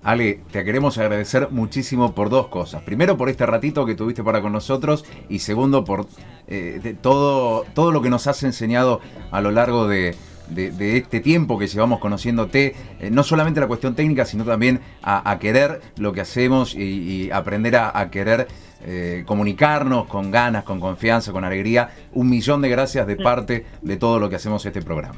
Ale, 0.02 0.40
te 0.52 0.62
queremos 0.64 0.98
agradecer 0.98 1.48
muchísimo 1.50 2.14
por 2.14 2.28
dos 2.28 2.48
cosas. 2.48 2.82
Primero, 2.82 3.16
por 3.16 3.30
este 3.30 3.46
ratito 3.46 3.86
que 3.86 3.94
tuviste 3.94 4.22
para 4.22 4.42
con 4.42 4.52
nosotros 4.52 5.06
y 5.30 5.38
segundo, 5.38 5.84
por 5.84 6.04
eh, 6.46 6.94
todo, 7.00 7.64
todo 7.72 7.90
lo 7.90 8.02
que 8.02 8.10
nos 8.10 8.26
has 8.26 8.42
enseñado 8.42 9.00
a 9.30 9.40
lo 9.40 9.50
largo 9.50 9.88
de, 9.88 10.14
de- 10.48 10.70
de 10.70 10.96
este 10.98 11.20
tiempo 11.20 11.58
que 11.58 11.66
llevamos 11.66 11.98
conociéndote, 12.00 12.74
eh, 13.00 13.10
no 13.10 13.22
solamente 13.22 13.60
la 13.60 13.66
cuestión 13.66 13.94
técnica, 13.94 14.24
sino 14.24 14.44
también 14.44 14.80
a, 15.02 15.30
a 15.30 15.38
querer 15.38 15.80
lo 15.98 16.12
que 16.12 16.20
hacemos 16.20 16.74
y, 16.74 16.82
y 17.26 17.30
aprender 17.30 17.76
a, 17.76 17.98
a 17.98 18.10
querer 18.10 18.46
eh, 18.86 19.22
comunicarnos 19.26 20.06
con 20.06 20.30
ganas, 20.30 20.64
con 20.64 20.78
confianza, 20.80 21.32
con 21.32 21.44
alegría. 21.44 21.88
Un 22.12 22.28
millón 22.28 22.60
de 22.62 22.68
gracias 22.68 23.06
de 23.06 23.16
parte 23.16 23.64
de 23.80 23.96
todo 23.96 24.18
lo 24.18 24.28
que 24.28 24.36
hacemos 24.36 24.64
este 24.66 24.82
programa. 24.82 25.16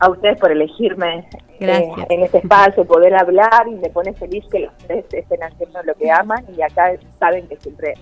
a 0.00 0.10
ustedes 0.10 0.36
por 0.40 0.50
elegirme 0.50 1.28
eh, 1.60 1.88
en 2.08 2.22
este 2.24 2.38
espacio, 2.38 2.84
poder 2.84 3.14
hablar 3.14 3.68
y 3.68 3.76
me 3.76 3.88
pone 3.88 4.12
feliz 4.14 4.44
que 4.50 4.58
los 4.60 4.76
tres 4.78 5.04
estén 5.12 5.40
haciendo 5.44 5.80
lo 5.84 5.94
que 5.94 6.10
aman 6.10 6.44
y 6.58 6.60
acá 6.60 6.90
saben 7.20 7.46
que 7.46 7.56
siempre 7.58 7.94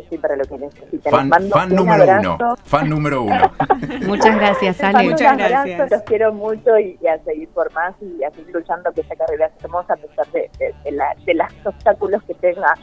estoy 0.00 0.18
para 0.18 0.36
lo 0.36 0.44
que 0.44 0.58
necesiten. 0.58 1.10
Fan, 1.10 1.20
Les 1.22 1.28
mando 1.28 1.54
fan 1.54 1.70
un 1.70 1.76
número 1.76 2.02
abrazo. 2.02 2.36
uno. 2.38 2.56
Fan 2.64 2.88
número 2.90 3.22
uno. 3.22 3.52
Muchas 4.06 4.36
gracias, 4.36 4.82
Ale. 4.82 5.10
Muchas 5.10 5.20
un 5.34 5.40
abrazo, 5.40 5.64
gracias. 5.64 5.90
Los 5.90 6.02
quiero 6.02 6.32
mucho 6.32 6.78
y, 6.78 6.98
y 7.02 7.06
a 7.06 7.18
seguir 7.24 7.48
por 7.48 7.72
más 7.72 7.94
y 8.00 8.22
a 8.24 8.30
seguir 8.30 8.54
luchando 8.54 8.92
que 8.92 9.00
esta 9.02 9.16
carrera 9.16 9.46
es 9.46 9.64
hermosa 9.64 9.94
a 9.94 9.96
pesar 9.96 10.26
de, 10.32 10.50
de, 10.58 10.74
de 10.84 10.92
la- 10.92 11.14
de 11.24 11.34
los 11.34 11.46
obstáculos 11.64 12.22
que 12.24 12.34
tenga. 12.34 12.74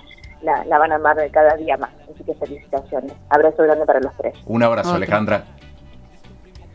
La, 0.42 0.66
la 0.66 0.78
van 0.78 0.92
a 0.92 0.96
amar 0.96 1.16
de 1.16 1.30
cada 1.32 1.56
día 1.56 1.78
más. 1.78 1.92
Así 2.14 2.22
que 2.26 2.34
felicitaciones. 2.34 3.14
Abrazo 3.30 3.64
grande 3.64 3.86
para 3.86 4.02
los 4.02 4.12
tres. 4.18 4.34
Un 4.46 4.62
abrazo. 4.62 4.94
Alejandra. 4.94 5.46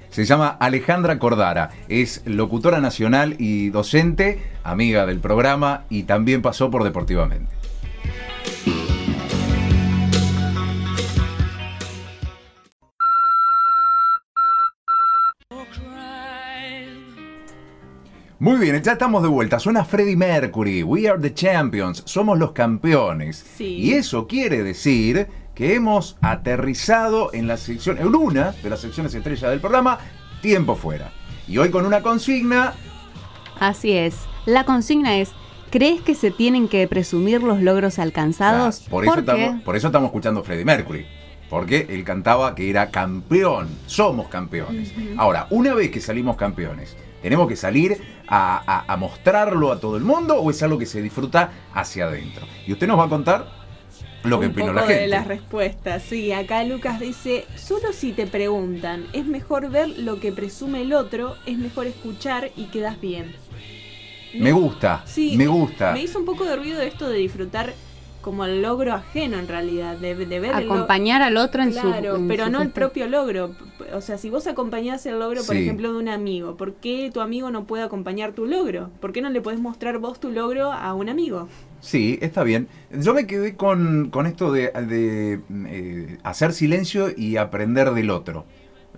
Se 0.09 0.25
llama 0.25 0.57
Alejandra 0.59 1.19
Cordara, 1.19 1.69
es 1.89 2.27
locutora 2.27 2.81
nacional 2.81 3.37
y 3.39 3.69
docente, 3.69 4.43
amiga 4.65 5.05
del 5.05 5.21
programa 5.21 5.85
y 5.91 6.05
también 6.05 6.41
pasó 6.41 6.71
por 6.71 6.83
Deportivamente. 6.83 7.55
Muy 18.41 18.57
bien, 18.59 18.81
ya 18.81 18.93
estamos 18.93 19.23
de 19.25 19.29
vuelta. 19.29 19.59
Suena 19.59 19.85
Freddie 19.85 20.17
Mercury. 20.17 20.85
We 20.85 21.09
are 21.09 21.21
the 21.21 21.35
champions. 21.35 22.03
Somos 22.07 22.39
los 22.39 22.53
campeones. 22.53 23.45
Sí. 23.57 23.65
Y 23.65 23.95
eso 23.95 24.29
quiere 24.29 24.63
decir 24.63 25.27
que 25.57 25.75
hemos 25.75 26.17
aterrizado 26.21 27.35
en 27.35 27.49
la 27.49 27.57
sección, 27.57 27.99
en 27.99 28.15
una 28.15 28.53
de 28.53 28.71
las 28.71 28.81
secciones 28.81 29.13
estrellas 29.13 29.51
del 29.51 29.59
programa, 29.59 29.99
Tiempo 30.41 30.77
Fuera. 30.77 31.11
Y 31.49 31.59
hoy 31.59 31.71
con 31.71 31.85
una 31.85 32.01
consigna, 32.01 32.75
Así 33.59 33.93
es. 33.93 34.15
La 34.47 34.63
consigna 34.63 35.19
es 35.19 35.33
¿Crees 35.71 36.01
que 36.01 36.15
se 36.15 36.31
tienen 36.31 36.69
que 36.69 36.87
presumir 36.87 37.43
los 37.43 37.61
logros 37.61 37.99
alcanzados? 37.99 38.87
Por, 38.89 39.05
eso 39.05 39.19
estamos, 39.19 39.63
por 39.63 39.75
eso 39.75 39.89
estamos 39.89 40.07
escuchando 40.07 40.41
a 40.41 40.45
Freddie 40.45 40.65
Mercury. 40.65 41.07
Porque 41.51 41.87
él 41.91 42.05
cantaba 42.05 42.55
que 42.55 42.71
era 42.71 42.91
campeón. 42.91 43.69
Somos 43.87 44.29
campeones. 44.29 44.95
Ahora, 45.17 45.49
una 45.51 45.75
vez 45.75 45.91
que 45.91 46.01
salimos 46.01 46.37
campeones, 46.37 46.97
¿tenemos 47.23 47.49
que 47.49 47.57
salir 47.57 47.97
a, 48.27 48.63
a- 48.67 48.93
a 48.93 48.97
mostrarlo 48.97 49.73
a 49.73 49.81
todo 49.81 49.97
el 49.97 50.05
mundo 50.05 50.37
o 50.37 50.51
es 50.51 50.63
algo 50.63 50.79
que 50.79 50.87
se 50.87 51.03
disfruta 51.03 51.51
hacia 51.75 52.07
adentro? 52.07 52.47
Y 52.67 52.73
usted 52.73 52.87
nos 52.87 52.99
va 52.99 53.05
a 53.05 53.09
contar 53.09 53.47
lo 54.25 54.41
que 54.41 54.47
un 54.47 54.53
opinó 54.53 54.67
poco 54.69 54.81
la 54.81 54.87
gente. 54.87 55.03
de 55.03 55.09
las 55.09 55.27
respuestas. 55.27 56.03
Sí, 56.03 56.33
acá 56.33 56.65
Lucas 56.65 56.99
dice, 57.01 57.47
solo 57.57 57.93
si 57.93 58.13
te 58.13 58.27
preguntan, 58.27 59.07
es 59.13 59.25
mejor 59.25 59.71
ver 59.71 59.89
lo 60.01 60.19
que 60.21 60.33
presume 60.33 60.83
el 60.83 60.93
otro, 60.93 61.37
es 61.47 61.57
mejor 61.59 61.87
escuchar 61.87 62.51
y 62.57 62.65
quedas 62.65 63.01
bien. 63.01 63.35
Me 64.35 64.53
gusta, 64.53 65.03
Sí, 65.07 65.37
me 65.39 65.47
gusta. 65.47 65.93
Me 65.93 66.03
hizo 66.03 66.19
un 66.19 66.27
poco 66.27 66.45
de 66.45 66.57
ruido 66.57 66.83
esto 66.83 67.09
de 67.09 67.17
disfrutar 67.19 67.73
como 68.21 68.45
el 68.45 68.63
logro 68.63 68.93
ajeno 68.95 69.39
en 69.39 69.49
realidad, 69.49 69.97
de, 69.97 70.15
de 70.15 70.41
ver 70.41 70.55
Acompañar 70.55 71.23
al 71.23 71.37
otro 71.37 71.63
en 71.63 71.73
su. 71.73 71.81
Claro, 71.81 72.19
pero 72.29 72.47
su 72.47 72.51
no 72.53 72.63
el 72.63 72.71
propio 72.71 73.09
logro. 73.09 73.55
O 73.95 74.01
sea, 74.01 74.19
si 74.19 74.29
vos 74.29 74.47
acompañás 74.47 75.07
el 75.07 75.19
logro, 75.19 75.43
por 75.45 75.55
Sí. 75.55 75.63
ejemplo, 75.63 75.93
de 75.93 75.99
un 75.99 76.09
amigo, 76.09 76.57
¿por 76.57 76.75
qué 76.75 77.11
tu 77.13 77.21
amigo 77.21 77.51
no 77.51 77.65
puede 77.65 77.83
acompañar 77.85 78.33
tu 78.33 78.47
logro? 78.47 78.91
¿Por 79.01 79.13
qué 79.13 79.23
no 79.23 79.31
le 79.31 79.41
podés 79.41 79.61
mostrar 79.61 79.99
vos 79.99 80.19
tu 80.21 80.31
logro 80.31 80.73
a 80.73 80.93
un 80.95 81.09
amigo? 81.09 81.49
Sí, 81.81 82.19
está 82.21 82.43
bien. 82.43 82.69
Yo 82.91 83.15
me 83.15 83.27
quedé 83.27 83.55
con, 83.55 84.11
con 84.11 84.27
esto 84.27 84.51
de, 84.53 84.73
de, 84.73 85.41
eh, 85.67 86.19
hacer 86.25 86.53
silencio 86.53 87.09
y 87.17 87.37
aprender 87.37 87.93
del 87.93 88.11
otro. 88.11 88.45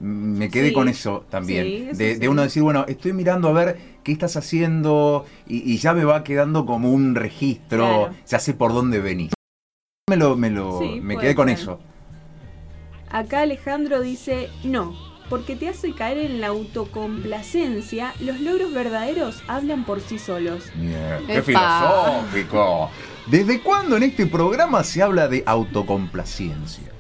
Me 0.01 0.49
quedé 0.49 0.69
Sí, 0.69 0.75
con 0.75 0.89
eso 0.89 1.27
también. 1.29 1.67
sí, 1.67 1.87
eso 1.91 1.99
de, 1.99 2.15
sí. 2.15 2.21
de 2.21 2.29
uno 2.29 2.43
decir, 2.43 2.63
bueno, 2.63 2.85
estoy 2.89 3.13
mirando 3.13 3.49
a 3.49 3.53
ver 3.53 3.79
qué 4.03 4.13
estás 4.13 4.37
haciendo 4.37 5.27
y, 5.47 5.71
y 5.71 5.77
ya 5.77 5.93
me 5.93 6.05
va 6.05 6.25
quedando 6.25 6.65
como 6.65 6.91
un 6.91 7.15
registro, 7.15 7.87
Claro. 7.87 8.15
ya 8.27 8.39
sé 8.39 8.55
por 8.55 8.73
dónde 8.73 9.01
venís. 9.01 9.33
Me, 10.09 10.17
lo, 10.17 10.37
me, 10.37 10.49
lo, 10.51 10.79
Sí, 10.81 11.01
me 11.03 11.19
quedé 11.19 11.35
con 11.35 11.49
ser. 11.49 11.59
eso. 11.59 11.81
Acá 13.11 13.41
Alejandro 13.43 14.01
dice, 14.01 14.49
no, 14.65 14.95
porque 15.29 15.55
te 15.55 15.69
hace 15.69 15.93
caer 15.93 16.19
en 16.19 16.41
la 16.41 16.47
autocomplacencia, 16.49 18.15
los 18.21 18.41
logros 18.41 18.73
verdaderos 18.73 19.43
hablan 19.49 19.85
por 19.85 20.01
sí 20.01 20.19
solos. 20.19 20.65
Qué 21.27 21.37
Epa. 21.39 21.43
filosófico. 21.43 22.91
¿Desde 23.27 23.61
cuándo 23.61 23.97
en 23.97 24.05
este 24.05 24.27
programa 24.27 24.83
se 24.83 25.03
habla 25.03 25.29
de 25.29 25.43
autocomplacencia? 25.47 26.91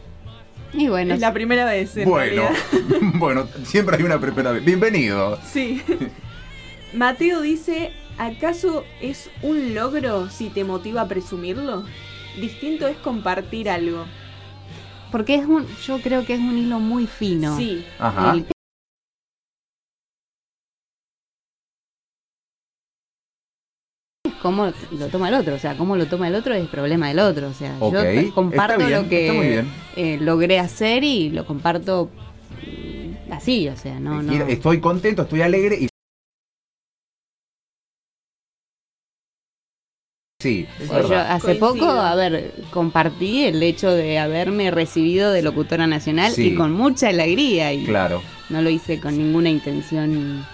Y 0.72 0.88
bueno, 0.88 1.14
es 1.14 1.20
la 1.20 1.33
primera 1.33 1.64
vez. 1.64 1.96
en 1.96 2.09
Bueno, 2.09 2.42
bueno, 3.14 3.46
siempre 3.64 3.96
hay 3.96 4.02
una 4.04 4.20
primera 4.20 4.52
vez. 4.52 4.64
Bienvenido. 4.64 5.38
Sí. 5.44 5.83
Mateo 6.92 7.40
dice, 7.40 7.92
¿acaso 8.18 8.85
es 9.00 9.30
un 9.42 9.74
logro 9.74 10.28
si 10.30 10.48
te 10.48 10.64
motiva 10.64 11.02
a 11.02 11.09
presumirlo? 11.09 11.85
Distinto 12.40 12.87
es 12.87 12.96
compartir 12.98 13.68
algo. 13.68 14.06
porque 15.11 15.35
es 15.35 15.44
un. 15.46 15.66
Yo 15.85 16.00
creo 16.00 16.24
que 16.24 16.35
es 16.35 16.40
un 16.40 16.56
hilo 16.56 16.78
muy 16.78 17.06
fino. 17.06 17.56
Sí, 17.56 17.85
Ajá. 17.98 18.33
El- 18.35 18.46
cómo 24.42 24.72
lo 24.92 25.07
toma 25.09 25.29
el 25.29 25.35
otro, 25.35 25.55
o 25.55 25.59
sea, 25.59 25.76
cómo 25.76 25.96
lo 25.96 26.07
toma 26.07 26.29
el 26.29 26.35
otro 26.35 26.55
es 26.55 26.68
problema 26.68 27.09
del 27.09 27.18
otro, 27.20 27.48
o 27.48 27.53
sea, 27.53 27.76
yo 27.79 28.35
comparto 28.35 28.79
bien, 28.79 29.03
lo 29.03 29.09
que 29.09 29.64
eh, 29.96 30.18
logré 30.20 30.59
hacer 30.59 31.05
y 31.05 31.31
lo 31.31 31.44
comparto 31.46 32.11
así, 33.31 33.68
o 33.68 33.76
sea, 33.76 33.98
no, 34.00 34.22
no. 34.22 34.33
Estoy 34.46 34.81
contento, 34.81 35.22
estoy 35.22 35.42
alegre 35.42 35.76
y... 35.81 35.88
Sí, 40.42 40.66
yo 40.88 41.18
hace 41.18 41.59
Coincido. 41.59 41.68
poco, 41.87 41.90
a 41.90 42.14
ver, 42.14 42.55
compartí 42.72 43.44
el 43.44 43.62
hecho 43.62 43.90
de 43.90 44.18
haberme 44.18 44.70
recibido 44.70 45.33
de 45.33 45.42
locutora 45.42 45.87
nacional 45.87 46.33
Sí. 46.33 46.48
y 46.48 46.55
con 46.55 46.72
mucha 46.72 47.09
alegría 47.11 47.74
y 47.74 47.85
Claro. 47.85 48.22
no 48.48 48.62
lo 48.62 48.70
hice 48.70 49.00
con 49.00 49.18
ninguna 49.18 49.50
intención. 49.50 50.46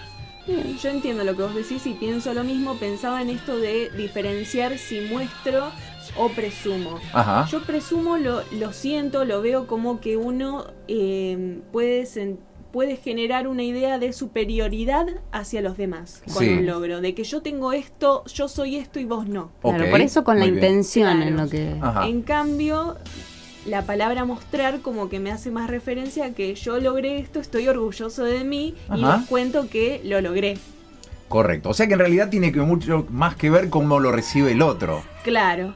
Bien, 0.47 0.77
yo 0.77 0.89
entiendo 0.89 1.23
lo 1.23 1.35
que 1.35 1.41
vos 1.43 1.53
decís 1.55 1.85
y 1.85 1.93
pienso 1.93 2.33
lo 2.33 2.43
mismo. 2.43 2.75
Pensaba 2.75 3.21
en 3.21 3.29
esto 3.29 3.57
de 3.57 3.89
diferenciar 3.91 4.77
si 4.77 5.01
muestro 5.01 5.71
o 6.15 6.29
presumo. 6.29 6.99
Ajá. 7.13 7.47
Yo 7.51 7.61
presumo, 7.63 8.17
lo, 8.17 8.41
lo 8.53 8.71
siento, 8.71 9.25
lo 9.25 9.41
veo 9.41 9.67
como 9.67 9.99
que 9.99 10.15
uno 10.15 10.67
eh, 10.87 11.59
puede, 11.71 12.07
generar 13.03 13.47
una 13.47 13.63
idea 13.63 13.99
de 13.99 14.13
superioridad 14.13 15.07
hacia 15.31 15.61
los 15.61 15.77
demás 15.77 16.21
con 16.33 16.43
Sí. 16.43 16.49
un 16.49 16.65
logro. 16.65 17.01
De 17.01 17.13
que 17.13 17.23
yo 17.25 17.41
tengo 17.41 17.73
esto, 17.73 18.23
yo 18.25 18.47
soy 18.47 18.77
esto 18.77 18.99
y 18.99 19.05
vos 19.05 19.27
no. 19.27 19.51
Claro, 19.61 19.89
por 19.89 19.99
eso 19.99 20.23
con 20.23 20.39
la 20.39 20.45
intención 20.45 21.21
en 21.21 21.35
lo 21.35 21.49
que. 21.49 21.75
Ajá. 21.81 22.07
En 22.07 22.21
cambio, 22.21 22.97
la 23.67 23.83
palabra 23.85 24.25
mostrar 24.25 24.79
como 24.81 25.09
que 25.09 25.19
me 25.19 25.31
hace 25.31 25.51
más 25.51 25.69
referencia 25.69 26.25
a 26.25 26.31
que 26.31 26.55
yo 26.55 26.79
logré 26.79 27.19
esto, 27.19 27.39
estoy 27.39 27.67
orgulloso 27.67 28.23
de 28.23 28.43
mí 28.43 28.73
y 28.95 28.97
les 29.01 29.25
cuento 29.27 29.69
que 29.69 30.01
lo 30.03 30.21
logré. 30.21 30.57
Correcto. 31.27 31.69
O 31.69 31.73
sea 31.73 31.87
que 31.87 31.93
en 31.93 31.99
realidad 31.99 32.29
tiene 32.29 32.51
que 32.51 32.61
mucho 32.61 33.05
más 33.09 33.35
que 33.35 33.49
ver 33.49 33.69
cómo 33.69 33.99
lo 33.99 34.11
recibe 34.11 34.53
el 34.53 34.61
otro. 34.61 35.03
Claro. 35.23 35.73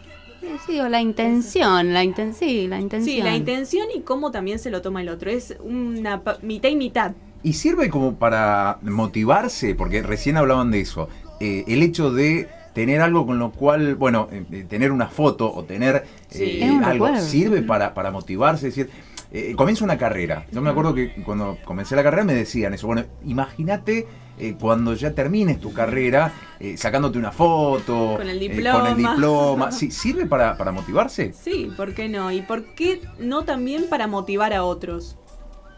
Sí, 0.65 0.79
o 0.79 0.89
la 0.89 1.01
intención, 1.01 1.93
la 1.93 2.03
inten 2.03 2.33
sí, 2.33 2.67
la 2.67 2.79
intención. 2.79 3.15
Sí, 3.15 3.21
la 3.21 3.35
intención 3.35 3.87
y 3.95 4.01
cómo 4.01 4.31
también 4.31 4.57
se 4.59 4.71
lo 4.71 4.81
toma 4.81 5.01
el 5.01 5.09
otro. 5.09 5.29
Es 5.29 5.55
una 5.61 6.21
mitad 6.41 6.69
y 6.69 6.75
mitad. 6.75 7.11
Y 7.43 7.53
sirve 7.53 7.89
como 7.89 8.15
para 8.15 8.79
motivarse, 8.81 9.75
porque 9.75 10.01
recién 10.01 10.37
hablaban 10.37 10.71
de 10.71 10.81
eso. 10.81 11.09
eh, 11.39 11.63
el 11.67 11.83
hecho 11.83 12.11
de 12.11 12.47
tener 12.73 13.01
algo 13.01 13.25
con 13.25 13.39
lo 13.39 13.51
cual, 13.51 13.95
bueno, 13.95 14.27
eh, 14.31 14.43
eh, 14.51 14.65
tener 14.67 14.91
una 14.91 15.07
foto 15.07 15.51
o 15.53 15.63
tener 15.63 16.05
Sí. 16.29 16.59
eh, 16.61 16.79
algo, 16.83 17.05
recuerdo. 17.07 17.25
sirve 17.27 17.61
para, 17.61 17.93
para 17.93 18.11
motivarse. 18.11 18.67
Es 18.69 18.75
decir, 18.75 18.91
eh, 19.33 19.53
comienza 19.55 19.83
una 19.83 19.97
carrera. 19.97 20.45
Yo 20.51 20.61
me 20.61 20.69
acuerdo 20.69 20.93
que 20.93 21.13
cuando 21.23 21.57
comencé 21.65 21.95
la 21.95 22.03
carrera 22.03 22.23
me 22.23 22.33
decían 22.33 22.73
eso. 22.73 22.87
Bueno, 22.87 23.03
imagínate 23.25 24.07
eh, 24.39 24.55
cuando 24.59 24.93
ya 24.93 25.13
termines 25.13 25.59
tu 25.59 25.71
carrera 25.73 26.33
eh, 26.59 26.75
sacándote 26.77 27.17
una 27.17 27.31
foto. 27.31 28.15
Con 28.17 28.27
el 28.29 28.41
eh, 28.41 28.47
con 28.47 28.55
diploma. 28.55 28.89
el 28.89 28.97
diploma. 28.97 29.71
Sí, 29.71 29.91
¿Sirve 29.91 30.25
para, 30.25 30.57
para 30.57 30.71
motivarse? 30.71 31.33
Sí, 31.33 31.71
¿por 31.77 31.93
qué 31.93 32.09
no? 32.09 32.31
¿Y 32.31 32.41
por 32.41 32.73
qué 32.75 33.01
no 33.19 33.43
también 33.43 33.85
para 33.89 34.07
motivar 34.07 34.53
a 34.53 34.63
otros? 34.63 35.17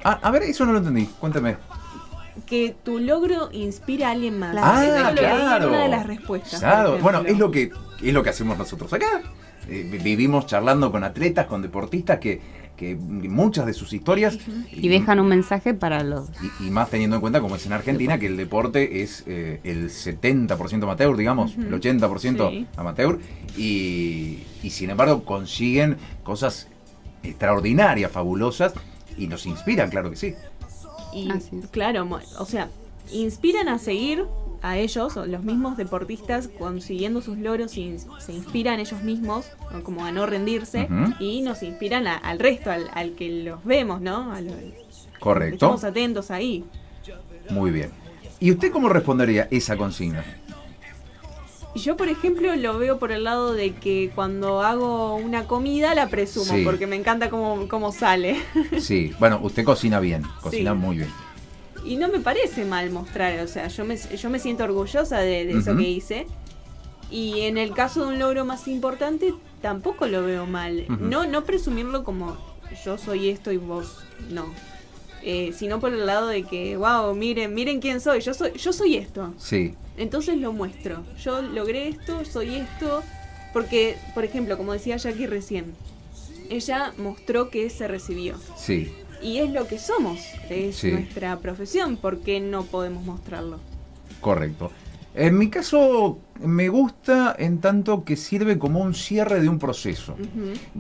Ah, 0.04 0.20
a 0.22 0.32
ver, 0.32 0.44
eso 0.44 0.66
no 0.66 0.72
lo 0.74 0.80
entendí. 0.80 1.06
Cuéntame. 1.20 1.56
Que 2.46 2.76
tu 2.84 3.00
logro 3.00 3.50
inspira 3.52 4.10
a 4.10 4.12
alguien 4.12 4.38
más. 4.40 4.56
Ah, 4.60 5.10
en 5.10 5.16
claro. 5.16 5.70
una 5.70 5.84
de 5.84 5.88
las 5.90 6.06
respuestas. 6.06 6.60
Claro, 6.60 6.98
bueno, 7.00 7.22
es 7.26 7.38
lo 7.38 7.50
que 7.52 7.72
es 8.02 8.14
lo 8.14 8.22
que 8.24 8.30
hacemos 8.30 8.58
nosotros 8.58 8.92
acá. 8.94 9.22
Eh, 9.70 9.88
vi- 9.90 9.98
vivimos 10.00 10.46
charlando 10.46 10.92
con 10.92 11.04
atletas, 11.06 11.48
con 11.48 11.62
deportistas 11.62 12.20
que, 12.20 12.42
que 12.76 12.96
muchas 12.96 13.66
de 13.66 13.74
sus 13.74 13.94
historias 13.94 14.38
Y 14.72 14.90
dejan 14.90 15.22
un 15.22 15.28
mensaje 15.30 15.74
para 15.74 16.04
los. 16.04 16.28
y, 16.60 16.68
y 16.68 16.70
más 16.70 16.90
teniendo 16.90 17.16
en 17.16 17.22
cuenta 17.22 17.40
como 17.40 17.56
es 17.56 17.66
en 17.66 17.72
Argentina 17.72 18.18
que 18.20 18.26
el 18.28 18.36
deporte 18.36 19.02
es 19.04 19.24
eh, 19.26 19.62
el 19.64 19.90
70% 19.90 20.84
amateur, 20.84 21.16
digamos, 21.16 21.56
el 21.56 21.72
80% 21.72 22.50
Sí. 22.50 22.68
amateur 22.76 23.20
y, 23.56 24.40
y 24.62 24.70
sin 24.72 24.90
embargo 24.90 25.24
consiguen 25.24 25.96
cosas 26.24 26.68
extraordinarias, 27.24 28.12
fabulosas 28.12 28.74
y 29.18 29.28
nos 29.28 29.46
inspiran, 29.46 29.90
claro 29.90 30.10
que 30.10 30.16
sí. 30.18 30.34
Y 31.14 31.30
claro, 31.72 32.08
o 32.40 32.46
sea, 32.46 32.70
inspiran 33.12 33.68
a 33.70 33.78
seguir 33.80 34.26
a 34.62 34.78
ellos, 34.78 35.18
o 35.18 35.26
los 35.26 35.44
mismos 35.44 35.76
deportistas, 35.76 36.48
consiguiendo 36.48 37.22
sus 37.22 37.38
logros 37.38 37.78
y 37.78 37.98
se 38.20 38.32
inspiran 38.32 38.80
ellos 38.80 39.04
mismos, 39.04 39.46
como 39.84 40.06
a 40.06 40.12
no 40.14 40.26
rendirse, 40.26 40.88
y 41.20 41.42
nos 41.42 41.64
inspiran 41.64 42.08
a- 42.08 42.16
al 42.18 42.40
resto, 42.40 42.72
al, 42.72 42.90
al 42.94 43.12
que 43.12 43.44
los 43.44 43.64
vemos, 43.66 44.00
¿no? 44.02 44.32
A 44.32 44.40
lo- 44.42 44.54
Correcto. 45.20 45.56
Estamos 45.56 45.84
atentos 45.84 46.32
ahí. 46.32 46.64
Muy 47.50 47.72
bien. 47.72 47.92
¿Y 48.40 48.52
usted 48.52 48.72
cómo 48.72 48.90
respondería 48.90 49.48
esa 49.52 49.76
consigna? 49.78 50.24
Yo, 51.76 51.98
por 51.98 52.08
ejemplo, 52.08 52.56
lo 52.56 52.78
veo 52.78 53.00
por 53.00 53.12
el 53.12 53.24
lado 53.24 53.54
de 53.54 53.74
que 53.74 54.12
cuando 54.14 54.62
hago 54.62 55.16
una 55.16 55.46
comida 55.48 55.96
la 55.96 56.08
presumo, 56.08 56.54
Sí. 56.56 56.64
porque 56.64 56.86
me 56.86 56.96
encanta 56.96 57.30
cómo, 57.30 57.68
cómo 57.68 57.92
sale. 57.92 58.38
Sí, 58.80 59.12
bueno, 59.20 59.40
usted 59.42 59.64
cocina 59.64 60.00
bien, 60.00 60.24
cocina 60.42 60.72
Sí. 60.74 60.78
muy 60.78 60.98
bien. 60.98 61.10
Y 61.86 61.98
no 61.98 62.08
me 62.10 62.20
parece 62.20 62.64
mal 62.64 62.92
mostrar, 62.92 63.40
o 63.40 63.48
sea, 63.48 63.68
yo 63.68 63.86
me, 63.86 63.98
yo 63.98 64.30
me 64.30 64.40
siento 64.40 64.64
orgullosa 64.64 65.20
de, 65.20 65.46
de 65.46 65.58
eso 65.58 65.72
Ujú. 65.72 65.80
que 65.80 65.90
hice. 65.90 66.28
Y 67.12 67.42
en 67.42 67.58
el 67.58 67.74
caso 67.74 68.02
de 68.06 68.08
un 68.14 68.20
logro 68.20 68.46
más 68.46 68.68
importante, 68.68 69.34
tampoco 69.62 70.06
lo 70.08 70.24
veo 70.24 70.46
mal. 70.46 70.86
No 71.00 71.26
no 71.26 71.44
presumirlo 71.44 72.04
como 72.04 72.38
yo 72.86 72.98
soy 72.98 73.30
esto 73.30 73.52
y 73.52 73.58
vos 73.58 74.00
no. 74.30 74.46
Eh, 75.24 75.54
sino 75.58 75.80
por 75.80 75.94
el 75.94 76.06
lado 76.06 76.28
de 76.28 76.44
que, 76.44 76.76
wow, 76.78 77.14
miren, 77.16 77.54
miren 77.54 77.80
quién 77.82 78.00
soy, 78.02 78.22
yo 78.22 78.34
soy, 78.34 78.52
yo 78.58 78.74
soy 78.74 78.98
esto. 78.98 79.34
Sí, 79.38 79.74
Entonces 79.98 80.38
lo 80.38 80.54
muestro. 80.54 81.04
Yo 81.24 81.42
logré 81.42 81.88
esto, 81.88 82.26
soy 82.26 82.56
esto. 82.56 83.04
Porque, 83.54 83.98
por 84.16 84.24
ejemplo, 84.24 84.58
como 84.58 84.74
decía 84.74 84.98
Jackie 84.98 85.28
recién, 85.28 85.74
ella 86.50 86.92
mostró 86.98 87.50
que 87.50 87.70
se 87.70 87.88
recibió. 87.88 88.36
sí. 88.58 88.92
Y 89.22 89.38
es 89.38 89.50
lo 89.52 89.68
que 89.68 89.80
somos, 89.80 90.20
es 90.50 90.76
Sí. 90.76 90.92
nuestra 90.92 91.40
profesión, 91.40 91.96
¿por 91.96 92.20
qué 92.20 92.42
no 92.42 92.66
podemos 92.66 93.06
mostrarlo? 93.06 93.62
Correcto. 94.20 94.70
En 95.16 95.38
mi 95.38 95.50
caso, 95.50 96.18
me 96.44 96.70
gusta 96.70 97.36
en 97.38 97.60
tanto 97.60 98.04
que 98.04 98.16
sirve 98.16 98.58
como 98.60 98.80
un 98.80 98.94
cierre 98.94 99.42
de 99.42 99.50
un 99.50 99.60
proceso. 99.60 100.16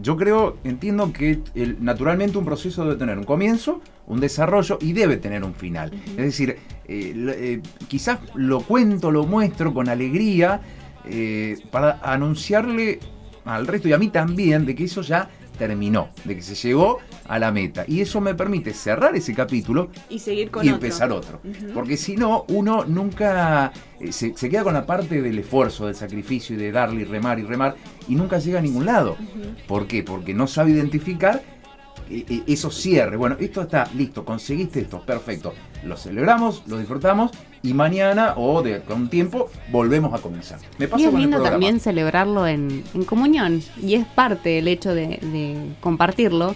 Yo 0.01 0.17
creo, 0.17 0.57
entiendo 0.63 1.11
que 1.13 1.39
el- 1.55 1.77
naturalmente 1.83 2.37
un 2.37 2.45
proceso 2.45 2.83
debe 2.83 2.95
tener 2.97 3.17
un 3.17 3.23
comienzo, 3.23 3.81
un 4.07 4.19
desarrollo 4.19 4.77
y 4.81 4.93
debe 4.93 5.17
tener 5.17 5.43
un 5.43 5.53
final. 5.55 5.91
Es 6.11 6.17
decir, 6.17 6.57
eh, 6.87 7.13
eh, 7.37 7.61
quizás 7.87 8.19
lo 8.35 8.61
cuento, 8.61 9.11
lo 9.11 9.25
muestro 9.25 9.73
con 9.73 9.89
alegría 9.89 10.61
eh, 11.05 11.57
para 11.71 11.99
anunciarle 12.03 12.99
al 13.45 13.67
resto 13.67 13.87
y 13.89 13.93
a 13.93 13.97
mí 13.97 14.07
también 14.09 14.65
de 14.65 14.73
que 14.75 14.85
eso 14.85 15.01
ya 15.01 15.29
terminó, 15.57 16.09
de 16.23 16.35
que 16.35 16.41
se 16.41 16.55
llegó 16.55 16.99
a 17.33 17.39
la 17.39 17.51
meta. 17.51 17.83
Y 17.87 18.01
eso 18.01 18.21
me 18.21 18.35
permite 18.35 18.73
cerrar 18.73 19.15
ese 19.15 19.33
capítulo 19.33 19.89
Y 20.09 20.19
seguir 20.19 20.51
con 20.51 20.63
y 20.63 20.69
otro. 20.69 20.75
empezar 20.75 21.11
otro. 21.11 21.39
Porque 21.73 21.97
si 21.97 22.15
no, 22.15 22.45
uno 22.49 22.85
nunca 22.85 23.71
eh, 23.99 24.11
se, 24.11 24.37
se 24.37 24.49
queda 24.49 24.63
con 24.63 24.73
la 24.75 24.85
parte 24.85 25.21
del 25.21 25.39
esfuerzo, 25.39 25.87
del 25.87 25.95
sacrificio 25.95 26.55
y 26.55 26.59
de 26.59 26.71
darle 26.71 27.01
y 27.01 27.05
remar 27.05 27.39
y 27.39 27.43
remar 27.43 27.75
y 28.07 28.15
nunca 28.15 28.37
llega 28.37 28.59
a 28.59 28.61
ningún 28.61 28.85
lado. 28.85 29.17
¿Por 29.67 29.87
qué? 29.87 30.03
Porque 30.03 30.33
no 30.33 30.45
sabe 30.45 30.71
identificar 30.71 31.41
eh, 32.09 32.23
eh, 32.29 32.43
esos 32.47 32.75
cierres. 32.75 33.17
Bueno, 33.17 33.35
esto 33.39 33.61
está 33.61 33.89
listo, 33.95 34.23
conseguiste 34.25 34.81
esto, 34.81 35.01
perfecto. 35.01 35.53
Lo 35.83 35.97
celebramos, 35.97 36.61
lo 36.67 36.77
disfrutamos 36.77 37.31
y 37.63 37.73
mañana 37.73 38.33
o 38.35 38.61
de 38.61 38.81
con 38.81 39.03
un 39.03 39.09
tiempo 39.09 39.49
volvemos 39.71 40.13
a 40.13 40.21
comenzar. 40.21 40.59
Me 40.77 40.87
pasa 40.87 41.01
Y 41.01 41.05
es 41.05 41.09
con 41.11 41.15
el 41.15 41.21
lindo 41.23 41.37
programa. 41.37 41.53
también 41.53 41.79
celebrarlo 41.79 42.45
en, 42.45 42.83
en 42.93 43.03
comunión. 43.05 43.61
Y 43.81 43.95
es 43.95 44.05
parte 44.05 44.49
del 44.49 44.67
hecho 44.67 44.93
de, 44.93 45.07
de 45.21 45.57
compartirlo, 45.81 46.55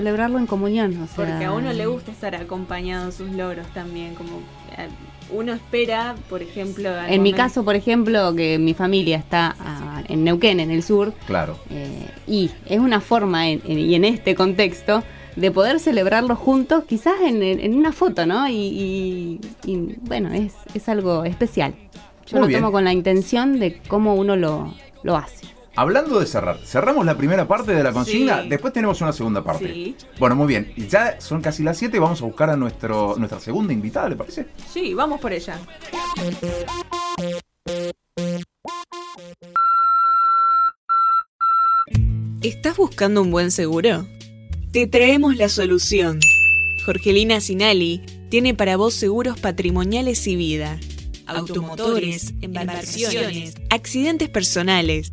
celebrarlo 0.00 0.38
en 0.38 0.46
comunión. 0.46 0.90
O 1.02 1.06
sea, 1.06 1.24
Porque 1.24 1.44
a 1.46 1.52
uno 1.52 1.72
le 1.72 1.86
gusta 1.86 2.10
estar 2.12 2.34
acompañado 2.34 3.06
en 3.06 3.12
sus 3.12 3.30
logros 3.30 3.66
también, 3.68 4.14
como 4.14 4.40
eh, 4.76 4.88
uno 5.32 5.54
espera, 5.54 6.14
por 6.28 6.42
ejemplo... 6.42 6.90
En 7.08 7.22
mi 7.22 7.32
caso, 7.32 7.64
por 7.64 7.76
ejemplo, 7.76 8.34
que 8.34 8.58
mi 8.58 8.74
familia 8.74 9.16
está 9.16 9.56
ah, 9.58 10.02
en 10.06 10.22
Neuquén, 10.22 10.60
en 10.60 10.70
el 10.70 10.82
sur, 10.82 11.14
Claro. 11.26 11.56
eh, 11.70 12.08
y 12.26 12.50
es 12.66 12.78
una 12.78 13.00
forma, 13.00 13.48
en- 13.48 13.62
en- 13.66 13.78
y 13.78 13.94
en 13.94 14.04
este 14.04 14.34
contexto, 14.34 15.02
de 15.34 15.50
poder 15.50 15.80
celebrarlo 15.80 16.36
juntos, 16.36 16.84
quizás 16.86 17.14
en, 17.24 17.42
en- 17.42 17.60
en 17.60 17.74
una 17.74 17.92
foto, 17.92 18.26
¿no? 18.26 18.46
Y, 18.48 18.52
y- 18.54 19.40
y, 19.64 19.96
bueno, 20.02 20.30
es, 20.34 20.52
es 20.74 20.90
algo 20.90 21.24
especial. 21.24 21.74
Yo 22.26 22.36
Muy 22.36 22.40
lo 22.42 22.46
bien. 22.48 22.60
tomo 22.60 22.70
con 22.70 22.84
la 22.84 22.92
intención 22.92 23.58
de 23.58 23.80
cómo 23.88 24.14
uno 24.14 24.36
lo, 24.36 24.74
lo 25.02 25.16
hace. 25.16 25.46
Hablando 25.78 26.18
de 26.18 26.24
cerrar, 26.26 26.58
cerramos 26.64 27.04
la 27.04 27.18
primera 27.18 27.46
parte 27.46 27.72
de 27.72 27.82
la 27.82 27.92
consigna, 27.92 28.42
Sí. 28.42 28.48
después 28.48 28.72
tenemos 28.72 28.98
una 29.02 29.12
segunda 29.12 29.44
parte. 29.44 29.72
Sí. 29.72 29.96
Bueno, 30.18 30.34
muy 30.34 30.46
bien. 30.46 30.72
Y 30.74 30.86
Ya 30.86 31.20
son 31.20 31.42
casi 31.42 31.62
las 31.62 31.76
7 31.76 31.98
y 31.98 32.00
vamos 32.00 32.22
a 32.22 32.24
buscar 32.24 32.48
a 32.48 32.56
nuestro, 32.56 33.14
nuestra 33.18 33.40
segunda 33.40 33.74
invitada, 33.74 34.08
¿le 34.08 34.16
parece? 34.16 34.46
Sí, 34.72 34.94
vamos 34.94 35.20
por 35.20 35.32
ella. 35.34 35.58
¿Estás 42.42 42.76
buscando 42.76 43.22
un 43.22 43.30
buen 43.30 43.50
seguro? 43.50 44.06
Te 44.72 44.86
traemos 44.86 45.36
la 45.36 45.48
solución. 45.48 46.20
Jorgelina 46.84 47.40
Sinali 47.40 48.02
tiene 48.28 48.54
para 48.54 48.76
vos 48.76 48.94
seguros 48.94 49.38
patrimoniales 49.40 50.26
y 50.26 50.36
vida, 50.36 50.78
automotores, 51.26 52.34
embarcaciones, 52.42 53.54
accidentes 53.70 54.28
personales, 54.28 55.12